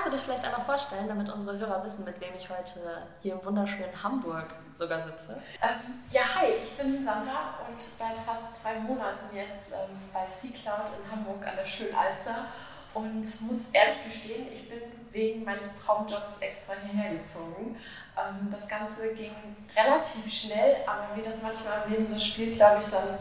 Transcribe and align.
Magst 0.00 0.14
du 0.14 0.16
dich 0.16 0.24
vielleicht 0.24 0.44
einmal 0.46 0.62
vorstellen, 0.62 1.08
damit 1.08 1.30
unsere 1.30 1.58
Hörer 1.58 1.84
wissen, 1.84 2.06
mit 2.06 2.18
wem 2.22 2.30
ich 2.34 2.48
heute 2.48 3.02
hier 3.20 3.34
im 3.34 3.44
wunderschönen 3.44 4.02
Hamburg 4.02 4.46
sogar 4.72 4.98
sitze? 5.04 5.38
Ähm, 5.60 6.00
ja, 6.10 6.22
hi, 6.36 6.46
ich 6.62 6.70
bin 6.78 7.04
Sandra 7.04 7.58
und 7.68 7.82
seit 7.82 8.16
fast 8.24 8.62
zwei 8.62 8.76
Monaten 8.76 9.36
jetzt 9.36 9.72
ähm, 9.72 10.00
bei 10.10 10.24
C-Cloud 10.24 10.88
in 10.88 11.12
Hamburg 11.12 11.46
an 11.46 11.54
der 11.54 11.66
schönen 11.66 11.94
Alster 11.94 12.46
und 12.94 13.40
muss 13.42 13.66
ehrlich 13.74 14.02
gestehen, 14.02 14.46
ich 14.50 14.70
bin 14.70 14.80
wegen 15.10 15.44
meines 15.44 15.74
Traumjobs 15.74 16.38
extra 16.38 16.72
hierher 16.82 17.18
gezogen. 17.18 17.76
Ähm, 18.16 18.48
das 18.50 18.68
Ganze 18.68 19.12
ging 19.12 19.34
relativ 19.76 20.32
schnell, 20.32 20.76
aber 20.86 21.14
wie 21.14 21.20
das 21.20 21.42
manchmal 21.42 21.82
im 21.84 21.92
Leben 21.92 22.06
so 22.06 22.18
spielt, 22.18 22.54
glaube 22.54 22.78
ich, 22.80 22.86
dann 22.86 23.18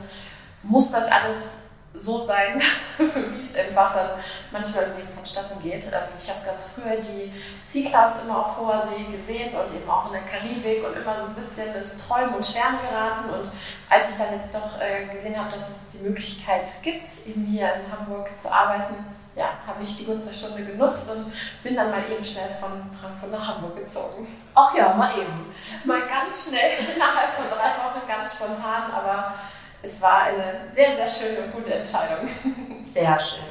muss 0.64 0.94
das 0.94 1.12
alles 1.12 1.58
so 1.94 2.22
sein, 2.22 2.62
wie 2.98 3.44
es 3.44 3.56
einfach 3.56 3.94
dann 3.94 4.10
manchmal 4.52 4.86
im 4.86 4.98
Leben 4.98 5.14
vonstatten 5.14 5.60
geht. 5.62 5.86
Ähm, 5.88 6.10
ich 6.18 6.30
habe 6.30 6.46
ganz 6.46 6.66
früher 6.66 6.98
die 6.98 7.32
Sea 7.64 7.90
Clouds 7.90 8.18
immer 8.24 8.46
auf 8.46 8.58
hoher 8.58 8.82
See 8.82 9.06
gesehen 9.06 9.56
und 9.56 9.74
eben 9.76 9.90
auch 9.90 10.06
in 10.08 10.14
der 10.14 10.22
Karibik 10.22 10.86
und 10.88 10.96
immer 10.96 11.18
so 11.18 11.26
ein 11.26 11.34
bisschen 11.34 11.74
ins 11.76 12.08
Träumen 12.08 12.36
und 12.36 12.46
Schwärmen 12.46 12.80
geraten. 12.90 13.30
Und 13.32 13.50
als 13.90 14.12
ich 14.12 14.18
dann 14.18 14.34
jetzt 14.36 14.54
doch 14.54 14.80
äh, 14.80 15.06
gesehen 15.14 15.38
habe, 15.38 15.52
dass 15.52 15.70
es 15.70 15.90
die 15.90 16.08
Möglichkeit 16.08 16.72
gibt, 16.84 17.28
eben 17.28 17.46
hier 17.46 17.74
in 17.74 17.92
Hamburg 17.92 18.38
zu 18.38 18.52
arbeiten, 18.52 18.96
ja, 19.36 19.50
habe 19.66 19.82
ich 19.82 19.96
die 19.96 20.06
Gunst 20.06 20.28
der 20.28 20.34
Stunde 20.34 20.64
genutzt 20.64 21.12
und 21.12 21.32
bin 21.64 21.76
dann 21.76 21.92
mal 21.92 22.04
eben 22.12 22.24
schnell 22.24 22.50
von 22.60 22.90
Frankfurt 22.90 23.32
nach 23.32 23.48
Hamburg 23.48 23.78
gezogen. 23.78 24.28
Ach 24.54 24.76
ja, 24.76 24.94
mal 24.94 25.12
eben. 25.18 25.46
Mal 25.86 26.02
ganz 26.08 26.50
schnell, 26.50 26.72
innerhalb 26.96 27.34
von 27.34 27.48
drei 27.48 27.70
Wochen, 27.78 28.08
ganz 28.08 28.34
spontan, 28.34 28.92
aber 28.92 29.34
es 29.82 30.02
war 30.02 30.24
eine 30.24 30.70
sehr, 30.70 30.96
sehr 30.96 31.08
schöne 31.08 31.46
und 31.46 31.54
gute 31.54 31.74
Entscheidung. 31.74 32.28
Sehr 32.84 33.20
schön. 33.20 33.44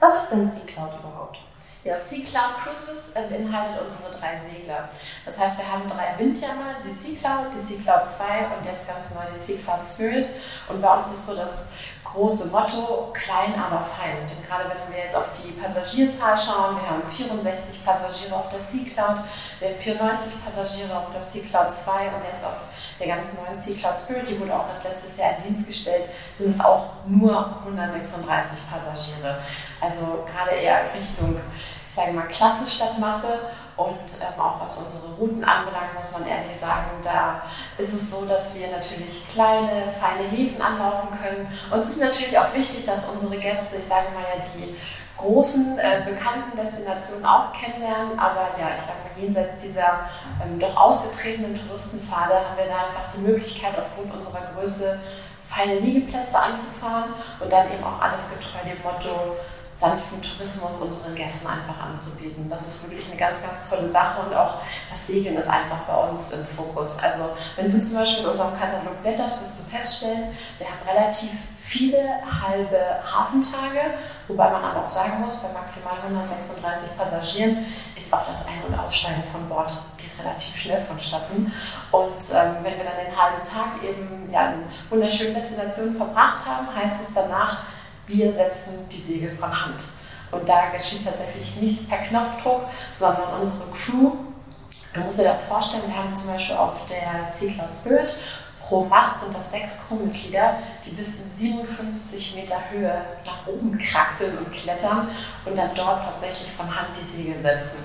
Was 0.00 0.16
ist 0.16 0.30
denn 0.30 0.48
Sea 0.48 0.62
Cloud 0.66 0.98
überhaupt? 0.98 1.38
Ja, 1.84 1.98
Sea 1.98 2.24
Cloud 2.24 2.56
Cruises 2.58 3.10
äh, 3.14 3.22
beinhaltet 3.28 3.80
unsere 3.80 4.10
drei 4.10 4.40
Segler. 4.40 4.88
Das 5.24 5.38
heißt, 5.38 5.56
wir 5.56 5.70
haben 5.70 5.86
drei 5.86 6.18
Windjammer, 6.18 6.76
die 6.84 6.90
Sea 6.90 7.16
Cloud, 7.16 7.54
die 7.54 7.58
Sea 7.58 7.78
Cloud 7.80 8.06
2 8.06 8.24
und 8.56 8.66
jetzt 8.66 8.88
ganz 8.88 9.14
neu 9.14 9.20
die 9.32 9.38
Sea 9.38 9.58
Cloud 9.58 9.84
Spirit. 9.84 10.28
Und 10.68 10.82
bei 10.82 10.96
uns 10.96 11.12
ist 11.12 11.26
so 11.26 11.36
das 11.36 11.66
große 12.12 12.48
Motto, 12.48 13.12
klein 13.12 13.54
aber 13.60 13.82
fein. 13.82 14.26
Denn 14.28 14.42
gerade 14.46 14.68
wenn 14.68 14.94
wir 14.94 15.02
jetzt 15.02 15.14
auf 15.14 15.28
die 15.32 15.52
Passagierzahl 15.52 16.36
schauen, 16.36 16.76
wir 16.76 16.88
haben 16.88 17.08
64 17.08 17.84
Passagiere 17.84 18.34
auf 18.34 18.48
der 18.48 18.60
Sea 18.60 18.84
Cloud, 18.84 19.18
wir 19.58 19.68
haben 19.68 19.78
94 19.78 20.44
Passagiere 20.44 20.96
auf 20.96 21.10
der 21.10 21.22
Sea 21.22 21.42
Cloud 21.42 21.72
2 21.72 21.90
und 21.92 22.24
jetzt 22.30 22.44
auf 22.44 22.64
der 22.98 23.06
ganz 23.08 23.28
neuen 23.32 23.54
Sea 23.54 23.76
Cloud 23.76 23.98
Spirit, 23.98 24.28
die 24.28 24.40
wurde 24.40 24.54
auch 24.58 24.68
erst 24.68 24.84
letztes 24.84 25.16
Jahr 25.16 25.36
in 25.36 25.44
Dienst 25.44 25.66
gestellt, 25.66 26.08
sind 26.36 26.50
es 26.50 26.60
auch 26.60 26.86
nur 27.06 27.56
136 27.64 28.58
Passagiere. 28.70 29.38
Also 29.80 30.24
gerade 30.26 30.52
eher 30.52 30.94
Richtung, 30.94 31.36
ich 31.86 31.94
sage 31.94 32.12
mal, 32.12 32.28
Klasse 32.28 32.70
statt 32.70 32.98
Masse. 32.98 33.38
Und 33.76 34.20
ähm, 34.22 34.40
auch 34.40 34.58
was 34.60 34.78
unsere 34.78 35.12
Routen 35.18 35.44
anbelangt, 35.44 35.94
muss 35.94 36.12
man 36.12 36.26
ehrlich 36.26 36.52
sagen, 36.52 36.90
da 37.02 37.42
ist 37.76 37.92
es 37.92 38.10
so, 38.10 38.24
dass 38.24 38.54
wir 38.54 38.68
natürlich 38.68 39.28
kleine, 39.28 39.88
feine 39.88 40.26
Häfen 40.30 40.62
anlaufen 40.62 41.08
können. 41.10 41.46
Und 41.70 41.78
es 41.78 41.90
ist 41.90 42.00
natürlich 42.00 42.38
auch 42.38 42.52
wichtig, 42.54 42.86
dass 42.86 43.04
unsere 43.04 43.36
Gäste, 43.36 43.76
ich 43.76 43.84
sage 43.84 44.06
mal 44.14 44.24
ja, 44.34 44.40
die 44.56 44.74
großen, 45.18 45.78
äh, 45.78 46.02
bekannten 46.06 46.56
Destinationen 46.56 47.26
auch 47.26 47.52
kennenlernen. 47.52 48.18
Aber 48.18 48.48
ja, 48.58 48.74
ich 48.74 48.80
sage 48.80 48.98
mal, 49.04 49.22
jenseits 49.22 49.62
dieser 49.62 50.00
ähm, 50.42 50.58
doch 50.58 50.74
ausgetretenen 50.76 51.54
Touristenpfade 51.54 52.34
haben 52.34 52.56
wir 52.56 52.66
da 52.66 52.84
einfach 52.84 53.12
die 53.14 53.20
Möglichkeit, 53.20 53.78
aufgrund 53.78 54.14
unserer 54.14 54.42
Größe 54.54 54.98
feine 55.40 55.78
Liegeplätze 55.78 56.38
anzufahren 56.38 57.14
und 57.40 57.52
dann 57.52 57.70
eben 57.70 57.84
auch 57.84 58.00
alles 58.00 58.30
getreu 58.30 58.58
dem 58.64 58.82
Motto, 58.82 59.36
sanften 59.76 60.22
Tourismus 60.22 60.80
unseren 60.80 61.14
Gästen 61.14 61.46
einfach 61.46 61.78
anzubieten. 61.84 62.48
Das 62.48 62.62
ist 62.62 62.82
wirklich 62.82 63.06
eine 63.06 63.16
ganz, 63.16 63.42
ganz 63.42 63.68
tolle 63.68 63.88
Sache 63.88 64.22
und 64.22 64.34
auch 64.34 64.54
das 64.88 65.06
Segeln 65.06 65.36
ist 65.36 65.48
einfach 65.48 65.80
bei 65.86 65.96
uns 66.08 66.32
im 66.32 66.46
Fokus. 66.46 66.98
Also 66.98 67.30
wenn 67.56 67.70
du 67.70 67.78
zum 67.78 67.98
Beispiel 67.98 68.24
in 68.24 68.30
unserem 68.30 68.58
Katalog 68.58 69.02
blätterst, 69.02 69.42
wirst 69.42 69.60
du 69.60 69.76
feststellen, 69.76 70.34
wir 70.58 70.66
haben 70.66 70.78
relativ 70.88 71.30
viele 71.58 71.98
halbe 72.24 72.78
Hafentage, 73.02 73.98
wobei 74.28 74.48
man 74.48 74.64
aber 74.64 74.84
auch 74.84 74.88
sagen 74.88 75.20
muss, 75.20 75.38
bei 75.38 75.52
maximal 75.52 75.94
136 76.04 76.96
Passagieren 76.96 77.66
ist 77.96 78.12
auch 78.14 78.26
das 78.26 78.46
Ein- 78.46 78.62
und 78.66 78.78
Aussteigen 78.78 79.22
von 79.30 79.46
Bord 79.48 79.76
geht 79.98 80.10
relativ 80.24 80.56
schnell 80.56 80.80
vonstatten. 80.80 81.52
Und 81.90 82.30
ähm, 82.32 82.56
wenn 82.62 82.78
wir 82.78 82.84
dann 82.84 83.04
den 83.04 83.20
halben 83.20 83.42
Tag 83.42 83.82
eben 83.82 84.30
ja, 84.30 84.52
in 84.52 84.64
wunderschönen 84.88 85.34
Destinationen 85.34 85.94
verbracht 85.94 86.46
haben, 86.46 86.74
heißt 86.74 87.02
es 87.02 87.14
danach, 87.14 87.58
wir 88.06 88.32
setzen 88.32 88.86
die 88.90 89.00
Segel 89.00 89.30
von 89.30 89.64
Hand. 89.64 89.82
Und 90.30 90.48
da 90.48 90.70
geschieht 90.70 91.04
tatsächlich 91.04 91.56
nichts 91.56 91.88
per 91.88 91.98
Knopfdruck, 91.98 92.66
sondern 92.90 93.38
unsere 93.38 93.64
Crew, 93.70 94.12
du 94.92 95.00
musst 95.00 95.20
dir 95.20 95.24
das 95.24 95.44
vorstellen, 95.44 95.84
wir 95.86 95.96
haben 95.96 96.14
zum 96.14 96.32
Beispiel 96.32 96.56
auf 96.56 96.84
der 96.86 97.26
Sea 97.32 97.52
Cloud 97.52 97.74
Spirit 97.74 98.16
pro 98.68 98.84
Mast 98.84 99.20
sind 99.20 99.34
das 99.34 99.50
sechs 99.50 99.86
Crewmitglieder, 99.86 100.58
die 100.84 100.90
bis 100.90 101.20
in 101.20 101.30
57 101.36 102.36
Meter 102.36 102.58
Höhe 102.70 103.04
nach 103.24 103.46
oben 103.46 103.76
kraxeln 103.78 104.38
und 104.38 104.52
klettern 104.52 105.08
und 105.44 105.56
dann 105.56 105.70
dort 105.74 106.02
tatsächlich 106.02 106.50
von 106.50 106.66
Hand 106.74 106.96
die 106.96 107.16
Segel 107.16 107.38
setzen. 107.38 107.76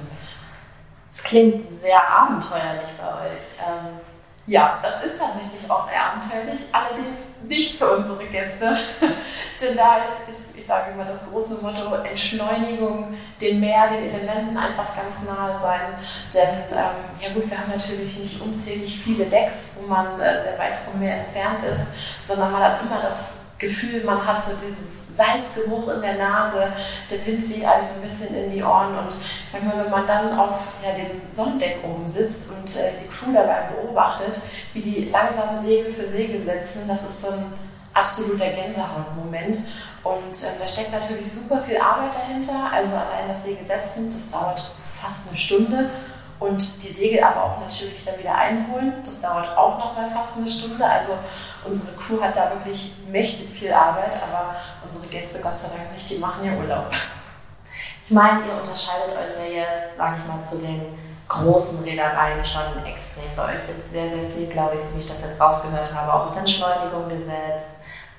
Es 1.12 1.24
klingt 1.24 1.68
sehr 1.68 2.10
abenteuerlich 2.10 2.90
bei 2.98 3.26
euch. 3.26 3.44
Ähm 3.60 4.00
ja, 4.48 4.80
das 4.82 5.04
ist 5.06 5.20
tatsächlich 5.20 5.70
auch 5.70 5.88
abenteuerlich, 5.88 6.62
allerdings 6.72 7.26
nicht 7.48 7.78
für 7.78 7.92
unsere 7.92 8.26
Gäste. 8.26 8.76
Denn 9.62 9.78
da 9.78 9.98
ist, 9.98 10.30
ist, 10.30 10.56
ich 10.56 10.66
sage 10.66 10.92
immer, 10.92 11.06
das 11.06 11.24
große 11.24 11.62
Motto 11.62 11.94
Entschleunigung, 11.96 13.14
dem 13.40 13.60
Meer, 13.60 13.90
den 13.90 14.10
Elementen 14.10 14.58
einfach 14.58 14.96
ganz 14.96 15.22
nahe 15.24 15.56
sein. 15.58 15.94
Denn, 16.34 16.64
ähm, 16.72 16.96
ja 17.20 17.30
gut, 17.34 17.50
wir 17.50 17.58
haben 17.58 17.72
natürlich 17.72 18.18
nicht 18.18 18.42
unzählig 18.42 19.00
viele 19.00 19.26
Decks, 19.26 19.72
wo 19.76 19.88
man 19.88 20.20
äh, 20.20 20.42
sehr 20.42 20.58
weit 20.58 20.76
vom 20.76 21.00
Meer 21.00 21.18
entfernt 21.18 21.64
ist, 21.64 21.88
sondern 22.22 22.52
man 22.52 22.64
hat 22.64 22.82
immer 22.82 23.02
das 23.02 23.34
Gefühl, 23.60 24.04
man 24.04 24.26
hat 24.26 24.44
so 24.44 24.54
dieses 24.54 25.01
Salzgeruch 25.16 25.88
in 25.90 26.02
der 26.02 26.18
Nase, 26.18 26.68
der 27.10 27.26
Wind 27.26 27.50
weht 27.50 27.66
einem 27.66 27.84
so 27.84 27.96
ein 27.96 28.02
bisschen 28.02 28.36
in 28.36 28.52
die 28.52 28.64
Ohren 28.64 28.98
und 28.98 29.16
sag 29.52 29.64
mal, 29.64 29.84
wenn 29.84 29.92
man 29.92 30.06
dann 30.06 30.38
auf 30.38 30.76
ja, 30.84 30.94
dem 30.94 31.22
Sonnendeck 31.30 31.78
oben 31.84 32.08
sitzt 32.08 32.50
und 32.52 32.76
äh, 32.78 32.92
die 33.02 33.08
Crew 33.08 33.34
dabei 33.34 33.70
beobachtet, 33.74 34.42
wie 34.74 34.82
die 34.82 35.10
langsam 35.10 35.58
Segel 35.64 35.86
für 35.86 36.08
Segel 36.08 36.42
setzen, 36.42 36.84
das 36.88 37.02
ist 37.04 37.22
so 37.22 37.32
ein 37.32 37.54
absoluter 37.94 38.48
Gänsehautmoment. 38.48 39.60
Und 40.04 40.44
äh, 40.44 40.60
da 40.60 40.68
steckt 40.68 40.92
natürlich 40.92 41.32
super 41.32 41.62
viel 41.62 41.78
Arbeit 41.78 42.16
dahinter. 42.16 42.72
Also 42.74 42.96
allein 42.96 43.28
das 43.28 43.44
Segel 43.44 43.66
setzen, 43.66 44.10
das 44.10 44.32
dauert 44.32 44.60
fast 44.80 45.28
eine 45.28 45.38
Stunde 45.38 45.90
und 46.42 46.82
die 46.82 46.92
Segel 46.92 47.24
aber 47.24 47.44
auch 47.44 47.60
natürlich 47.60 48.04
dann 48.04 48.18
wieder 48.18 48.34
einholen. 48.34 48.96
Das 49.04 49.22
dauert 49.22 49.56
auch 49.56 49.78
noch 49.78 49.96
mal 49.96 50.08
fast 50.08 50.36
eine 50.36 50.48
Stunde. 50.48 50.84
Also 50.84 51.12
unsere 51.64 51.96
Crew 51.96 52.20
hat 52.20 52.36
da 52.36 52.50
wirklich 52.50 52.96
mächtig 53.10 53.48
viel 53.48 53.72
Arbeit, 53.72 54.18
aber 54.24 54.56
unsere 54.84 55.08
Gäste 55.10 55.38
Gott 55.40 55.56
sei 55.56 55.68
Dank 55.68 55.94
nicht, 55.94 56.10
die 56.10 56.18
machen 56.18 56.44
ja 56.44 56.54
Urlaub. 56.54 56.88
Ich 58.04 58.10
meine, 58.10 58.40
ihr 58.40 58.56
unterscheidet 58.56 59.16
euch 59.16 59.38
ja 59.38 59.62
jetzt, 59.62 59.98
sage 59.98 60.16
ich 60.18 60.28
mal, 60.28 60.44
zu 60.44 60.58
den 60.58 60.98
großen 61.28 61.84
Reedereien 61.84 62.44
schon 62.44 62.86
extrem. 62.88 63.36
Bei 63.36 63.54
euch 63.54 63.68
wird 63.68 63.88
sehr, 63.88 64.10
sehr 64.10 64.28
viel, 64.36 64.48
glaube 64.48 64.76
ich, 64.76 64.82
so 64.82 64.96
wie 64.96 65.00
ich 65.02 65.08
das 65.08 65.22
jetzt 65.22 65.40
rausgehört 65.40 65.94
habe, 65.94 66.12
auch 66.12 66.28
auf 66.30 66.38
Entschleunigung 66.38 67.08
gesetzt. 67.08 67.74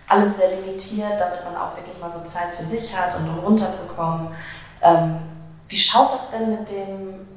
Alles 0.08 0.36
sehr 0.36 0.60
limitiert, 0.60 1.18
damit 1.18 1.44
man 1.44 1.56
auch 1.56 1.76
wirklich 1.76 1.98
mal 1.98 2.12
so 2.12 2.22
Zeit 2.22 2.52
für 2.56 2.64
sich 2.64 2.96
hat 2.96 3.16
und 3.16 3.28
um 3.28 3.40
runterzukommen. 3.40 4.28
Ähm, 4.80 5.18
wie 5.66 5.78
schaut 5.78 6.14
das 6.14 6.30
denn 6.30 6.50
mit 6.50 6.68
dem 6.70 7.31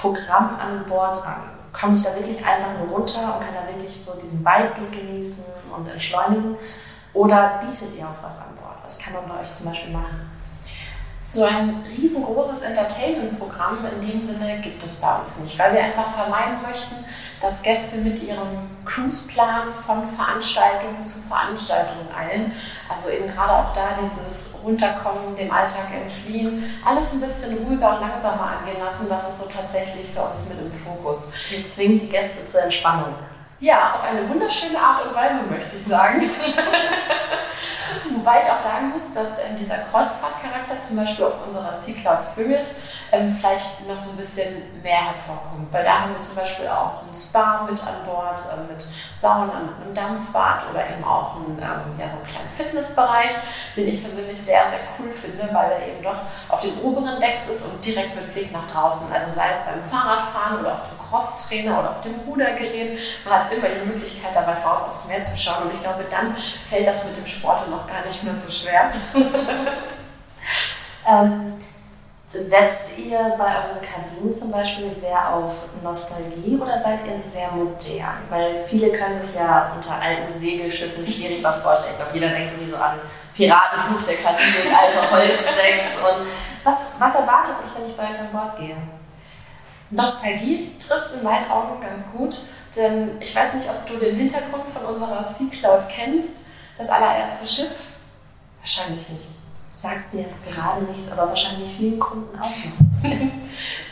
Programm 0.00 0.56
an 0.60 0.84
Bord 0.86 1.16
an? 1.26 1.42
Komme 1.72 1.94
ich 1.94 2.02
da 2.02 2.14
wirklich 2.14 2.38
einfach 2.38 2.78
nur 2.78 2.96
runter 2.96 3.34
und 3.34 3.44
kann 3.44 3.54
da 3.54 3.68
wirklich 3.68 4.02
so 4.02 4.14
diesen 4.14 4.44
Weitblick 4.44 4.92
genießen 4.92 5.44
und 5.76 5.88
entschleunigen? 5.88 6.56
Oder 7.12 7.60
bietet 7.60 7.96
ihr 7.96 8.04
auch 8.04 8.22
was 8.22 8.40
an 8.40 8.54
Bord? 8.56 8.76
Was 8.84 8.98
kann 8.98 9.12
man 9.12 9.26
bei 9.26 9.40
euch 9.42 9.50
zum 9.50 9.66
Beispiel 9.66 9.92
machen? 9.92 10.37
So 11.30 11.44
ein 11.44 11.84
riesengroßes 11.94 12.62
Entertainment-Programm 12.62 13.84
in 13.84 14.08
dem 14.08 14.18
Sinne 14.18 14.60
gibt 14.62 14.82
es 14.82 14.94
bei 14.94 15.14
uns 15.18 15.36
nicht, 15.36 15.58
weil 15.58 15.74
wir 15.74 15.84
einfach 15.84 16.08
vermeiden 16.08 16.62
möchten, 16.62 16.94
dass 17.42 17.60
Gäste 17.60 17.98
mit 17.98 18.22
ihrem 18.22 18.70
Cruise-Plan 18.86 19.70
von 19.70 20.06
Veranstaltung 20.06 21.02
zu 21.02 21.20
Veranstaltung 21.20 22.08
eilen. 22.18 22.50
Also 22.88 23.10
eben 23.10 23.26
gerade 23.26 23.52
auch 23.52 23.74
da 23.74 23.98
dieses 24.02 24.54
Runterkommen, 24.64 25.36
dem 25.36 25.52
Alltag 25.52 25.88
entfliehen, 26.02 26.64
alles 26.82 27.12
ein 27.12 27.20
bisschen 27.20 27.58
ruhiger 27.58 27.96
und 27.96 28.00
langsamer 28.00 28.56
angehen 28.58 28.80
lassen, 28.82 29.06
das 29.10 29.28
ist 29.28 29.40
so 29.40 29.48
tatsächlich 29.48 30.06
für 30.08 30.22
uns 30.22 30.48
mit 30.48 30.58
im 30.58 30.72
Fokus. 30.72 31.32
Wir 31.50 31.62
zwingen 31.66 31.98
die 31.98 32.08
Gäste 32.08 32.46
zur 32.46 32.62
Entspannung. 32.62 33.14
Ja, 33.60 33.94
auf 33.94 34.04
eine 34.04 34.28
wunderschöne 34.28 34.78
Art 34.78 35.04
und 35.04 35.12
Weise 35.12 35.42
möchte 35.50 35.74
ich 35.74 35.84
sagen. 35.84 36.22
Wobei 38.14 38.38
ich 38.38 38.44
auch 38.44 38.62
sagen 38.62 38.90
muss, 38.90 39.12
dass 39.14 39.38
ähm, 39.38 39.56
dieser 39.56 39.78
Kreuzfahrtcharakter 39.78 40.78
zum 40.80 40.98
Beispiel 40.98 41.24
auf 41.24 41.44
unserer 41.44 41.72
Sea 41.72 41.94
Cloud 41.94 42.24
Spirit 42.24 42.72
ähm, 43.10 43.28
vielleicht 43.28 43.88
noch 43.88 43.98
so 43.98 44.10
ein 44.10 44.16
bisschen 44.16 44.80
mehr 44.82 45.06
hervorkommt. 45.06 45.72
Weil 45.72 45.84
da 45.84 46.02
haben 46.02 46.14
wir 46.14 46.20
zum 46.20 46.36
Beispiel 46.36 46.68
auch 46.68 47.02
ein 47.02 47.12
Spa 47.12 47.66
mit 47.68 47.82
an 47.82 47.94
Bord, 48.06 48.38
äh, 48.38 48.72
mit 48.72 48.86
Sauna, 49.14 49.60
mit 49.60 49.74
einem 49.74 49.94
Dampfbad 49.94 50.62
oder 50.70 50.88
eben 50.88 51.02
auch 51.02 51.34
einen, 51.36 51.58
ähm, 51.58 51.98
ja, 51.98 52.08
so 52.08 52.16
einen 52.16 52.26
kleinen 52.26 52.48
Fitnessbereich, 52.48 53.32
den 53.76 53.88
ich 53.88 54.00
persönlich 54.00 54.40
sehr, 54.40 54.68
sehr 54.68 54.80
cool 54.98 55.10
finde, 55.10 55.48
weil 55.52 55.72
er 55.72 55.88
eben 55.88 56.02
doch 56.04 56.18
auf 56.48 56.60
den 56.62 56.78
oberen 56.82 57.20
Decks 57.20 57.48
ist 57.48 57.66
und 57.66 57.84
direkt 57.84 58.14
mit 58.14 58.32
Blick 58.32 58.52
nach 58.52 58.70
draußen. 58.70 59.10
Also 59.12 59.34
sei 59.34 59.50
es 59.52 59.58
beim 59.66 59.82
Fahrradfahren 59.82 60.60
oder 60.60 60.74
auf 60.74 60.88
dem 60.88 60.97
Crosstrainer 61.08 61.78
oder 61.80 61.90
auf 61.90 62.00
dem 62.00 62.14
Rudergerät. 62.26 62.98
Man 63.24 63.34
hat 63.34 63.52
immer 63.52 63.68
die 63.68 63.86
Möglichkeit, 63.86 64.34
dabei 64.34 64.54
raus 64.54 64.84
aufs 64.88 65.06
Meer 65.06 65.22
zu 65.22 65.36
schauen. 65.36 65.64
Und 65.64 65.74
ich 65.74 65.82
glaube, 65.82 66.04
dann 66.10 66.36
fällt 66.36 66.86
das 66.86 67.04
mit 67.04 67.16
dem 67.16 67.26
Sport 67.26 67.68
noch 67.68 67.86
gar 67.86 68.04
nicht 68.04 68.22
mehr 68.24 68.38
so 68.38 68.50
schwer. 68.50 68.92
ähm, 71.08 71.54
setzt 72.32 72.98
ihr 72.98 73.18
bei 73.38 73.44
euren 73.44 73.80
Kabinen 73.80 74.34
zum 74.34 74.52
Beispiel 74.52 74.90
sehr 74.90 75.34
auf 75.34 75.64
Nostalgie 75.82 76.58
oder 76.60 76.78
seid 76.78 77.06
ihr 77.06 77.18
sehr 77.18 77.50
modern? 77.52 78.18
Weil 78.28 78.58
viele 78.66 78.90
können 78.92 79.16
sich 79.16 79.34
ja 79.34 79.72
unter 79.74 79.94
alten 79.94 80.30
Segelschiffen 80.30 81.06
schwierig 81.06 81.42
was 81.42 81.62
vorstellen. 81.62 81.92
Ich 81.92 81.98
glaube, 81.98 82.14
jeder 82.14 82.28
denkt 82.28 82.52
irgendwie 82.52 82.70
so 82.70 82.76
an 82.76 82.98
Piratenfluch 83.34 84.02
der 84.02 84.16
Karibik, 84.16 84.70
alte 84.76 85.10
Holzdecks 85.10 85.88
und 85.96 86.28
was, 86.64 86.88
was 86.98 87.14
erwartet 87.14 87.54
mich, 87.62 87.74
wenn 87.74 87.86
ich 87.88 87.96
bei 87.96 88.02
euch 88.04 88.18
an 88.18 88.28
Bord 88.30 88.56
gehe? 88.58 88.76
Nostalgie 89.90 90.72
trifft 90.78 91.06
es 91.06 91.12
in 91.14 91.22
meinen 91.22 91.50
Augen 91.50 91.80
ganz 91.80 92.04
gut, 92.12 92.40
denn 92.76 93.20
ich 93.20 93.34
weiß 93.34 93.54
nicht, 93.54 93.68
ob 93.68 93.86
du 93.86 93.96
den 93.96 94.16
Hintergrund 94.16 94.66
von 94.66 94.82
unserer 94.82 95.24
Sea 95.24 95.46
Cloud 95.50 95.88
kennst, 95.88 96.46
das 96.76 96.90
allererste 96.90 97.46
Schiff. 97.46 97.84
Wahrscheinlich 98.60 99.08
nicht. 99.08 99.28
Sagt 99.74 100.12
mir 100.12 100.22
jetzt 100.22 100.44
gerade 100.46 100.82
nichts, 100.84 101.10
aber 101.10 101.28
wahrscheinlich 101.28 101.68
vielen 101.76 101.98
Kunden 101.98 102.38
auch 102.38 102.50
noch. 102.50 103.10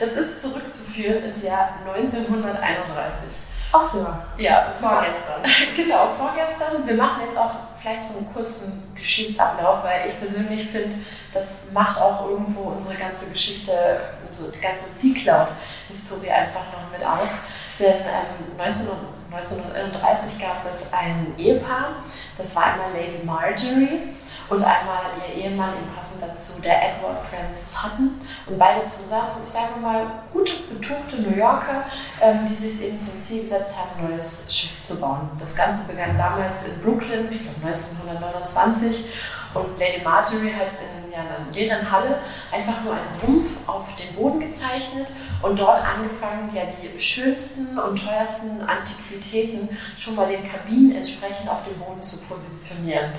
das 0.00 0.12
ist 0.12 0.40
zurückzuführen 0.40 1.24
ins 1.24 1.42
Jahr 1.44 1.76
1931. 1.86 3.42
Ach 3.78 3.94
ja. 3.94 4.24
Ja, 4.38 4.72
vorgestern. 4.72 5.42
genau, 5.76 6.06
vorgestern. 6.06 6.86
Wir 6.86 6.94
machen 6.94 7.22
jetzt 7.26 7.36
auch 7.36 7.50
vielleicht 7.74 8.04
so 8.04 8.18
einen 8.18 8.32
kurzen 8.32 8.82
Geschichtsablauf, 8.94 9.84
weil 9.84 10.08
ich 10.08 10.18
persönlich 10.18 10.64
finde, 10.64 10.96
das 11.32 11.58
macht 11.72 12.00
auch 12.00 12.28
irgendwo 12.28 12.62
unsere 12.70 12.94
ganze 12.94 13.26
Geschichte, 13.26 13.72
unsere 14.24 14.52
ganze 14.58 14.84
Sea 14.94 15.14
Cloud-Historie 15.14 16.30
einfach 16.30 16.64
noch 16.72 16.90
mit 16.90 17.06
aus. 17.06 17.38
Denn 17.78 17.94
ähm, 17.94 18.56
19, 18.56 18.88
1931 19.36 20.40
gab 20.40 20.64
es 20.68 20.84
ein 20.92 21.34
Ehepaar, 21.36 21.96
das 22.38 22.56
war 22.56 22.64
einmal 22.64 22.90
Lady 22.92 23.22
Marjorie 23.24 24.14
und 24.48 24.62
einmal 24.62 25.02
ihr 25.18 25.44
Ehemann, 25.44 25.70
ihm 25.70 25.94
passend 25.94 26.22
dazu, 26.22 26.60
der 26.62 26.80
Edward 26.80 27.18
Francis 27.18 27.82
Hutton. 27.82 28.16
Und 28.46 28.58
beide 28.58 28.84
zusammen, 28.86 29.42
ich 29.44 29.50
sage 29.50 29.78
mal, 29.80 30.06
gute, 30.32 30.52
betuchte 30.70 31.20
New 31.20 31.36
Yorker, 31.36 31.84
ähm, 32.20 32.44
die 32.44 32.54
sich 32.54 32.80
eben 32.80 33.00
zum 33.00 33.20
Ziel 33.20 33.42
gesetzt 33.42 33.74
haben, 33.76 33.90
ein 33.98 34.10
neues 34.10 34.46
Schiff 34.48 34.80
zu 34.80 35.00
bauen. 35.00 35.28
Das 35.38 35.56
Ganze 35.56 35.84
begann 35.84 36.16
damals 36.16 36.64
in 36.64 36.80
Brooklyn, 36.80 37.28
ich 37.28 37.40
glaube 37.42 37.66
1929. 37.66 39.06
Und 39.54 39.78
Lady 39.80 40.02
Marjorie 40.04 40.52
hat 40.52 40.72
in 40.72 41.05
ja, 41.16 41.22
einer 41.22 41.52
leeren 41.52 41.90
Halle 41.90 42.18
einfach 42.52 42.82
nur 42.82 42.94
einen 42.94 43.20
Rumpf 43.22 43.66
auf 43.66 43.96
den 43.96 44.14
Boden 44.14 44.40
gezeichnet 44.40 45.08
und 45.42 45.58
dort 45.58 45.82
angefangen, 45.82 46.50
ja, 46.54 46.62
die 46.64 46.98
schönsten 46.98 47.78
und 47.78 48.04
teuersten 48.04 48.62
Antiquitäten 48.62 49.68
schon 49.96 50.14
mal 50.14 50.28
den 50.28 50.44
Kabinen 50.44 50.94
entsprechend 50.94 51.48
auf 51.48 51.64
dem 51.64 51.78
Boden 51.78 52.02
zu 52.02 52.20
positionieren. 52.22 53.12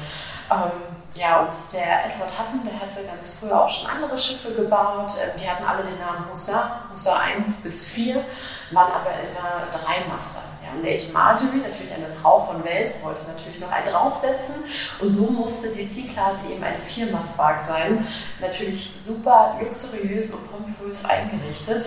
Ähm, 0.50 0.72
ja, 1.16 1.42
und 1.42 1.74
der 1.74 2.06
Edward 2.06 2.32
Hutton, 2.38 2.64
der 2.64 2.80
hatte 2.80 3.04
ganz 3.06 3.38
früher 3.40 3.62
auch 3.62 3.70
schon 3.70 3.90
andere 3.90 4.18
Schiffe 4.18 4.54
gebaut. 4.54 5.14
Ähm, 5.22 5.32
die 5.42 5.50
hatten 5.50 5.66
alle 5.66 5.84
den 5.84 6.00
Namen 6.00 6.30
Hussar, 6.30 6.90
Hussar 6.94 7.20
1 7.20 7.62
bis 7.62 7.86
4, 7.88 8.24
waren 8.72 8.92
aber 8.94 9.12
immer 9.12 9.66
Dreimaster. 9.66 10.44
Ja, 10.68 10.82
Lady 10.82 11.12
Marjorie, 11.14 11.62
natürlich 11.62 11.94
eine 11.94 12.10
Frau 12.10 12.40
von 12.40 12.64
Welt, 12.64 12.92
wollte 13.04 13.22
natürlich 13.28 13.60
noch 13.60 13.72
einen 13.72 13.88
draufsetzen. 13.88 14.56
Und 15.00 15.10
so 15.10 15.28
musste 15.28 15.70
die 15.70 15.86
Sea 15.86 16.12
Cloud 16.12 16.52
eben 16.52 16.64
ein 16.64 16.78
Viermastbark 16.78 17.66
sein. 17.66 18.06
Natürlich 18.42 18.92
super 19.06 19.58
luxuriös 19.62 20.32
und 20.32 20.52
pompös 20.52 21.06
eingerichtet. 21.06 21.84